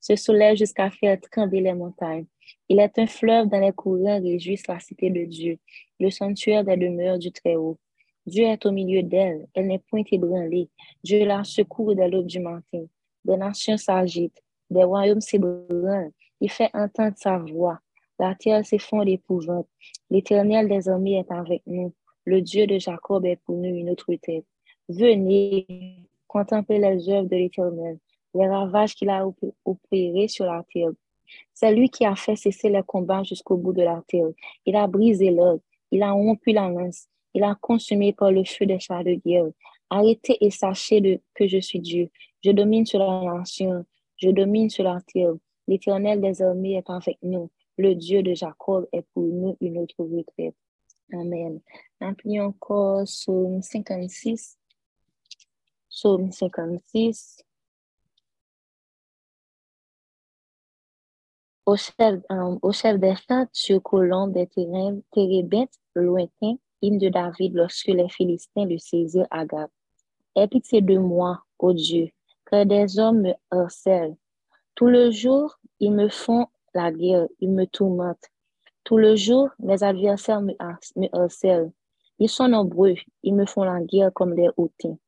se 0.00 0.16
soulèvent 0.16 0.56
jusqu'à 0.56 0.90
faire 0.90 1.20
trembler 1.20 1.60
les 1.60 1.74
montagnes. 1.74 2.26
Il 2.68 2.80
est 2.80 2.98
un 2.98 3.06
fleuve 3.06 3.48
dans 3.48 3.60
les 3.60 3.72
courants 3.72 4.20
réjouissent 4.20 4.66
la 4.66 4.80
cité 4.80 5.10
de 5.10 5.24
Dieu, 5.24 5.58
le 6.00 6.10
sanctuaire 6.10 6.64
des 6.64 6.76
demeures 6.76 7.18
du 7.18 7.30
Très-Haut. 7.30 7.78
Dieu 8.26 8.44
est 8.44 8.64
au 8.66 8.72
milieu 8.72 9.02
d'elle, 9.02 9.46
elle, 9.54 9.66
n'est 9.66 9.78
point 9.78 10.02
ébranlée. 10.10 10.68
Dieu 11.02 11.24
la 11.24 11.44
secourt 11.44 11.94
de 11.94 12.02
l'aube 12.02 12.26
du 12.26 12.40
matin. 12.40 12.84
Des 13.24 13.36
nations 13.36 13.76
s'agitent, 13.76 14.42
des 14.70 14.84
royaumes 14.84 15.20
s'ébranlent. 15.20 16.12
Il 16.40 16.50
fait 16.50 16.70
entendre 16.74 17.16
sa 17.16 17.38
voix. 17.38 17.80
La 18.18 18.34
terre 18.34 18.64
s'effondre 18.66 19.06
d'épouvante. 19.06 19.68
L'Éternel 20.10 20.68
des 20.68 20.88
armées 20.88 21.18
est 21.18 21.32
avec 21.32 21.62
nous. 21.66 21.94
Le 22.28 22.42
Dieu 22.42 22.66
de 22.66 22.78
Jacob 22.78 23.24
est 23.24 23.36
pour 23.36 23.56
nous 23.56 23.74
une 23.74 23.88
autre 23.88 24.14
tête. 24.16 24.44
Venez, 24.86 25.66
contempler 26.26 26.78
les 26.78 27.08
œuvres 27.08 27.26
de 27.26 27.36
l'Éternel, 27.36 27.98
les 28.34 28.46
ravages 28.46 28.94
qu'il 28.94 29.08
a 29.08 29.26
opérés 29.64 30.28
sur 30.28 30.44
la 30.44 30.62
terre. 30.70 30.90
C'est 31.54 31.74
lui 31.74 31.88
qui 31.88 32.04
a 32.04 32.14
fait 32.16 32.36
cesser 32.36 32.68
les 32.68 32.82
combats 32.82 33.22
jusqu'au 33.22 33.56
bout 33.56 33.72
de 33.72 33.80
la 33.80 34.02
terre. 34.06 34.28
Il 34.66 34.76
a 34.76 34.86
brisé 34.86 35.30
l'ordre, 35.30 35.62
il 35.90 36.02
a 36.02 36.12
rompu 36.12 36.52
la 36.52 36.68
lance, 36.68 37.06
il 37.32 37.42
a 37.44 37.54
consumé 37.58 38.12
par 38.12 38.30
le 38.30 38.44
feu 38.44 38.66
des 38.66 38.78
chars 38.78 39.04
de 39.04 39.14
guerre. 39.14 39.48
Arrêtez 39.88 40.36
et 40.42 40.50
sachez 40.50 41.22
que 41.32 41.48
je 41.48 41.60
suis 41.60 41.80
Dieu. 41.80 42.10
Je 42.44 42.50
domine 42.50 42.84
sur 42.84 42.98
la 42.98 43.38
nation, 43.38 43.86
je 44.18 44.28
domine 44.28 44.68
sur 44.68 44.84
la 44.84 45.00
terre. 45.00 45.32
L'Éternel 45.66 46.20
des 46.20 46.42
armées 46.42 46.74
est 46.74 46.90
avec 46.90 47.16
nous. 47.22 47.48
Le 47.78 47.94
Dieu 47.94 48.22
de 48.22 48.34
Jacob 48.34 48.86
est 48.92 49.06
pour 49.14 49.22
nous 49.22 49.56
une 49.62 49.78
autre 49.78 50.04
retraite. 50.04 50.54
Amen. 51.10 51.60
Appuyons 52.00 52.46
encore 52.46 53.04
Psaume 53.04 53.60
56. 53.60 54.56
Psaume 55.90 56.30
56. 56.30 57.42
Au 61.66 61.76
chef, 61.76 62.20
euh, 62.30 62.58
au 62.62 62.72
chef 62.72 62.98
des 63.00 63.16
fêtes, 63.16 63.48
sur 63.52 63.82
colombe 63.82 64.32
des 64.32 64.46
térébintes, 64.46 65.74
lointains, 65.94 66.56
hymne 66.80 66.98
de 66.98 67.08
David 67.08 67.54
lorsque 67.54 67.88
les 67.88 68.08
Philistins 68.08 68.64
le 68.64 68.78
saisirent 68.78 69.26
à 69.30 69.44
Gap. 69.44 69.70
Aie 70.36 70.46
pitié 70.46 70.80
de 70.80 70.98
moi, 70.98 71.42
ô 71.58 71.72
Dieu, 71.72 72.10
que 72.44 72.64
des 72.64 72.98
hommes 72.98 73.22
me 73.22 73.34
harcèlent. 73.50 74.16
Tout 74.76 74.86
le 74.86 75.10
jour, 75.10 75.58
ils 75.80 75.92
me 75.92 76.08
font 76.08 76.46
la 76.74 76.92
guerre, 76.92 77.26
ils 77.40 77.50
me 77.50 77.66
tourmentent. 77.66 78.30
Tout 78.84 78.96
le 78.98 79.16
jour, 79.16 79.50
mes 79.58 79.82
adversaires 79.82 80.40
me, 80.40 80.54
harcèlent. 81.12 81.72
Ils 82.18 82.28
sont 82.28 82.48
nombreux, 82.48 82.94
ils 83.22 83.34
me 83.34 83.46
font 83.46 83.62
la 83.62 83.80
guerre 83.80 84.12
comme 84.12 84.34
des 84.34 84.50
hautains. 84.56 84.98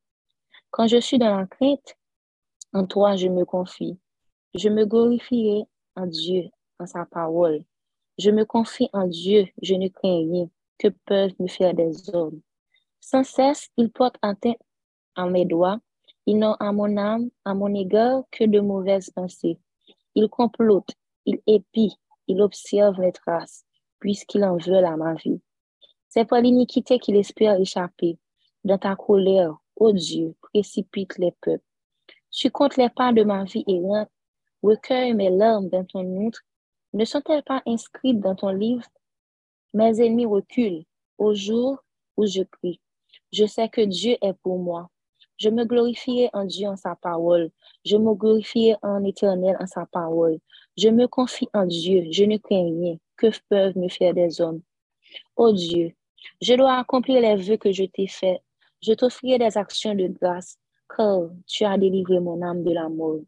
Quand 0.71 0.87
je 0.87 1.01
suis 1.01 1.19
dans 1.19 1.37
la 1.37 1.47
crainte, 1.47 1.97
en 2.73 2.87
toi 2.87 3.17
je 3.17 3.29
me 3.29 3.45
confie. 3.45 3.99
Je 4.55 4.69
me 4.69 4.85
glorifierai 4.85 5.65
en 5.97 6.07
Dieu, 6.07 6.45
en 6.79 6.87
sa 6.87 7.05
parole. 7.05 7.65
Je 8.19 8.31
me 8.31 8.45
confie 8.45 8.89
en 8.93 9.07
Dieu, 9.07 9.47
je 9.63 9.75
ne 9.75 9.89
crains 9.89 10.19
rien 10.19 10.49
que 10.79 10.89
peuvent 10.89 11.35
me 11.39 11.49
faire 11.49 11.75
des 11.75 12.15
hommes? 12.15 12.41
Sans 13.01 13.25
cesse, 13.25 13.69
ils 13.77 13.91
portent 13.91 14.19
atteinte 14.23 14.59
à 15.15 15.27
mes 15.27 15.45
doigts. 15.45 15.81
Ils 16.27 16.39
n'ont 16.39 16.55
à 16.61 16.73
mon 16.73 16.97
âme, 16.97 17.31
à 17.45 17.55
mon 17.55 17.75
égard, 17.75 18.23
que 18.31 18.45
de 18.45 18.61
mauvaises 18.61 19.11
pensées. 19.11 19.59
Ils 20.15 20.29
complotent, 20.29 20.95
ils 21.27 21.41
épient, 21.47 21.97
ils 22.29 22.41
observent 22.41 23.01
mes 23.01 23.13
traces 23.13 23.65
puisqu'il 24.01 24.45
en 24.45 24.57
veut 24.57 24.85
à 24.85 24.97
ma 24.97 25.15
vie. 25.15 25.41
C'est 26.13 26.25
par 26.25 26.41
l'iniquité 26.41 26.99
qu'il 26.99 27.15
espère 27.15 27.61
échapper. 27.61 28.19
Dans 28.65 28.79
ta 28.79 28.97
colère, 28.97 29.57
ô 29.77 29.93
Dieu, 29.93 30.35
précipite 30.43 31.17
les 31.19 31.33
peuples. 31.41 31.65
Tu 32.33 32.51
comptes 32.51 32.77
les 32.77 32.89
pas 32.91 33.13
de 33.13 33.23
ma 33.23 33.45
vie 33.45 33.65
errante, 33.69 34.11
recueille 34.61 35.15
mes 35.15 35.31
larmes 35.31 35.69
dans 35.69 35.85
ton 35.85 36.05
outre. 36.05 36.41
Ne 36.95 37.05
sont-elles 37.05 37.45
pas 37.45 37.63
inscrites 37.65 38.19
dans 38.19 38.35
ton 38.35 38.49
livre? 38.49 38.83
Mes 39.73 40.01
ennemis 40.05 40.27
reculent 40.27 40.85
au 41.17 41.33
jour 41.33 41.79
où 42.17 42.27
je 42.27 42.43
prie. 42.43 42.81
Je 43.33 43.47
sais 43.47 43.69
que 43.69 43.83
Dieu 43.83 44.17
est 44.21 44.35
pour 44.43 44.59
moi. 44.59 44.91
Je 45.37 45.49
me 45.49 45.65
glorifierai 45.65 46.29
en 46.33 46.45
Dieu 46.45 46.67
en 46.67 46.77
sa 46.77 46.97
parole. 46.97 47.53
Je 47.85 47.97
me 47.97 48.15
glorifierai 48.15 48.77
en 48.83 49.05
éternel 49.05 49.57
en 49.61 49.67
sa 49.67 49.87
parole. 49.87 50.41
Je 50.77 50.89
me 50.89 51.07
confie 51.07 51.49
en 51.55 51.67
Dieu. 51.67 52.09
Je 52.11 52.25
ne 52.25 52.37
crains 52.37 52.65
rien 52.65 52.97
que 53.17 53.29
peuvent 53.49 53.79
me 53.79 53.89
faire 53.89 54.13
des 54.13 54.41
hommes? 54.41 54.61
Oh 55.37 55.53
Dieu, 55.53 55.95
je 56.41 56.55
dois 56.55 56.79
accomplir 56.79 57.21
les 57.21 57.37
vœux 57.37 57.57
que 57.57 57.73
je 57.73 57.85
t'ai 57.85 58.07
faits. 58.07 58.41
Je 58.83 58.93
t'offrirai 58.93 59.39
des 59.39 59.59
actions 59.59 59.95
de 59.95 60.09
grâce, 60.09 60.59
car 60.97 61.31
tu 61.47 61.65
as 61.65 61.77
délivré 61.77 62.21
mon 62.21 62.41
âme 62.43 62.65
de 62.65 62.73
la 62.73 62.89
mort. 62.89 63.21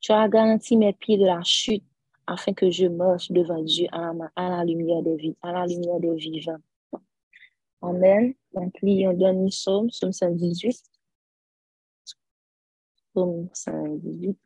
Tu 0.00 0.12
as 0.12 0.28
garanti 0.28 0.76
mes 0.76 0.92
pieds 0.92 1.18
de 1.18 1.26
la 1.26 1.42
chute 1.42 1.84
afin 2.26 2.52
que 2.52 2.70
je 2.70 2.86
marche 2.86 3.30
devant 3.30 3.62
Dieu 3.62 3.86
à 3.92 4.12
la, 4.36 4.64
lumière 4.64 5.02
des 5.02 5.16
vivants. 5.16 6.58
Amen. 7.82 8.34
Donc, 8.52 8.74
lisons 8.82 9.12
dernier 9.14 9.48
psaume, 9.48 9.88
psaume 9.88 10.12
118. 10.12 10.82
Psaume 13.14 13.48
118. 13.52 14.38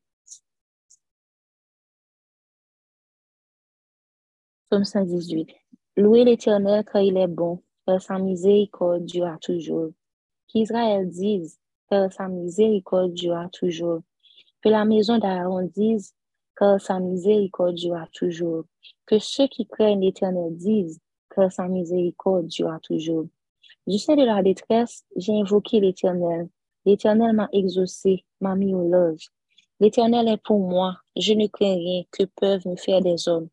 Psaume 4.71 4.85
118. 4.85 5.49
Louez 5.97 6.25
l'Éternel 6.25 6.85
car 6.85 7.03
il 7.03 7.17
est 7.17 7.27
bon, 7.29 7.63
sa 8.01 8.19
miséricorde 8.19 9.05
durera 9.05 9.39
toujours. 9.39 9.91
Qu'Israël 10.49 11.09
dise, 11.09 11.59
car 11.89 12.13
sa 12.13 12.29
miséricorde 12.29 13.15
toujours. 13.53 14.01
Que 14.63 14.69
la 14.69 14.85
maison 14.85 15.19
d'Aaron 15.19 15.69
dise, 15.75 16.15
car 16.57 16.81
sa 16.81 16.99
miséricorde 16.99 17.77
toujours. 18.13 18.65
Que 19.07 19.19
ceux 19.19 19.49
qui 19.49 19.67
craignent 19.67 20.01
l'Éternel 20.01 20.57
disent, 20.57 21.01
car 21.35 21.53
sa 21.53 21.69
miséricorde 21.69 22.47
durera 22.47 22.81
toujours. 22.81 23.27
Du 23.87 23.99
sein 23.99 24.17
de 24.17 24.25
la 24.25 24.43
détresse, 24.43 25.05
j'ai 25.17 25.39
invoqué 25.39 25.81
l'Éternel. 25.81 26.49
L'Éternel 26.87 27.35
m'a 27.35 27.49
exaucé, 27.53 28.25
m'a 28.41 28.55
mis 28.55 28.75
au 28.75 28.89
loge. 28.89 29.31
L'Éternel 29.81 30.29
est 30.29 30.43
pour 30.43 30.61
moi, 30.61 30.97
je 31.17 31.35
ne 31.35 31.47
crains 31.49 31.75
rien 31.75 32.05
que 32.11 32.25
peuvent 32.25 32.67
me 32.67 32.77
faire 32.77 33.01
des 33.01 33.29
hommes. 33.29 33.49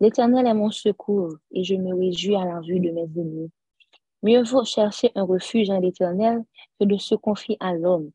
L'Éternel 0.00 0.46
est 0.46 0.54
mon 0.54 0.70
secours 0.70 1.34
et 1.50 1.64
je 1.64 1.74
me 1.74 1.94
réjouis 1.94 2.36
à 2.36 2.44
la 2.44 2.60
vue 2.60 2.78
de 2.78 2.90
mes 2.90 3.02
ennemis. 3.02 3.50
Mieux 4.22 4.42
vaut 4.42 4.64
chercher 4.64 5.12
un 5.14 5.22
refuge 5.22 5.70
en 5.70 5.78
l'Éternel 5.78 6.44
que 6.78 6.84
de 6.84 6.96
se 6.96 7.14
confier 7.14 7.56
à 7.60 7.74
l'homme. 7.74 8.10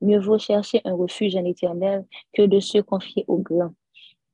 Mieux 0.00 0.20
vaut 0.20 0.38
chercher 0.38 0.80
un 0.84 0.94
refuge 0.94 1.34
en 1.34 1.42
l'Éternel 1.42 2.06
que 2.32 2.42
de 2.42 2.60
se 2.60 2.78
confier 2.78 3.24
au 3.26 3.38
grand. 3.38 3.72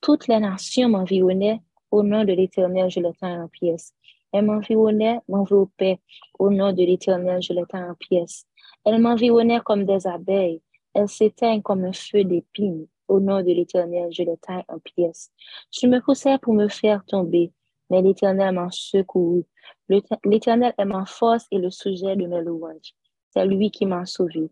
Toutes 0.01 0.29
les 0.29 0.39
nations 0.39 0.91
m'environnaient. 0.91 1.61
Au 1.91 2.03
nom 2.03 2.25
de 2.25 2.33
l'Éternel, 2.33 2.91
je 2.91 3.01
les 3.01 3.13
tiens 3.15 3.45
en 3.45 3.49
pièces. 3.49 3.95
Elles 4.33 4.45
m'environnaient, 4.45 5.21
m'enveloppaient. 5.29 6.01
Au 6.39 6.51
nom 6.51 6.73
de 6.73 6.83
l'Éternel, 6.83 7.41
je 7.41 7.53
les 7.55 7.65
tiens 7.71 7.91
en 7.91 7.95
pièces. 7.95 8.45
Elles 8.85 9.01
m'environnaient 9.01 9.61
comme 9.65 9.85
des 9.85 10.07
abeilles. 10.07 10.61
Elles 10.93 11.09
s'éteignent 11.09 11.63
comme 11.63 11.85
un 11.85 11.93
feu 11.93 12.25
d'épines. 12.25 12.87
Au 13.09 13.21
nom 13.21 13.39
de 13.43 13.53
l'Éternel, 13.53 14.09
je 14.13 14.23
les 14.23 14.37
taille 14.39 14.65
en 14.69 14.79
pièces. 14.79 15.31
Tu 15.71 15.89
me 15.89 16.01
poussais 16.01 16.39
pour 16.39 16.53
me 16.55 16.69
faire 16.69 17.05
tomber, 17.07 17.53
mais 17.91 18.03
l'Éternel 18.03 18.55
m'a 18.55 18.69
secouru. 18.71 19.45
L'Éternel 19.89 20.75
est 20.79 20.85
ma 20.85 21.05
force 21.07 21.47
et 21.51 21.59
le 21.59 21.71
sujet 21.71 22.17
de 22.17 22.27
mes 22.27 22.43
louanges. 22.43 22.95
C'est 23.31 23.47
lui 23.47 23.71
qui 23.71 23.87
m'a 23.87 24.07
sauvé. 24.07 24.51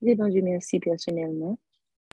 lui 0.00 0.14
Dieu 0.14 0.42
merci 0.42 0.78
personnellement 0.78 1.58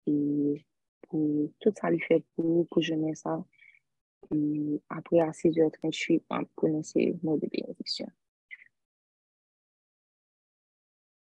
et 0.06 0.62
pour 1.08 1.48
tout 1.58 1.72
ça 1.74 1.90
lui 1.90 2.00
fait 2.00 2.22
pour, 2.36 2.66
pour 2.68 2.82
je 2.82 2.94
mets 2.94 3.14
ça. 3.14 3.42
Et 4.34 4.82
après, 4.90 5.20
à 5.20 5.30
6h38, 5.30 6.22
on 6.28 6.44
prononcer 6.54 7.06
le 7.06 7.18
mot 7.22 7.38
de 7.38 7.46
bénédiction. 7.46 8.06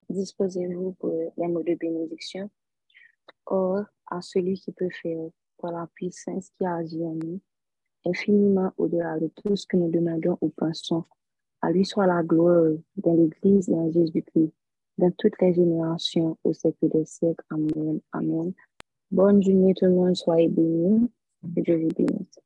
Disposez-vous 0.08 0.94
pour 0.94 1.32
les 1.36 1.46
mots 1.46 1.62
de 1.62 1.74
bénédiction. 1.74 2.50
Or, 3.46 3.84
à 4.06 4.20
celui 4.20 4.54
qui 4.54 4.72
peut 4.72 4.90
faire 5.02 5.28
par 5.58 5.72
la 5.72 5.88
puissance 5.94 6.50
qui 6.50 6.66
agit 6.66 7.04
en 7.04 7.14
nous, 7.14 7.40
infiniment 8.04 8.72
au-delà 8.76 9.18
de 9.18 9.28
tout 9.28 9.56
ce 9.56 9.66
que 9.66 9.76
nous 9.76 9.90
demandons 9.90 10.38
ou 10.40 10.50
pensons. 10.50 11.04
À 11.60 11.70
lui 11.70 11.84
soit 11.84 12.06
la 12.06 12.22
gloire 12.22 12.72
dans 12.96 13.14
l'Église 13.14 13.68
et 13.68 13.74
en 13.74 13.90
Jésus-Christ, 13.90 14.52
dans 14.98 15.10
toutes 15.12 15.40
les 15.40 15.54
générations, 15.54 16.36
au 16.44 16.52
siècle 16.52 16.88
des 16.88 17.04
siècles. 17.04 17.44
Amen. 17.50 18.00
Amen. 18.12 18.52
Bonne 19.10 19.42
journée 19.42 19.74
tout 19.74 19.84
le 19.86 19.92
monde, 19.92 20.16
soyez 20.16 20.48
bénis. 20.48 21.10
Que 21.54 21.60
Dieu 21.60 21.76
vous 21.76 21.88
bénisse. 21.88 22.38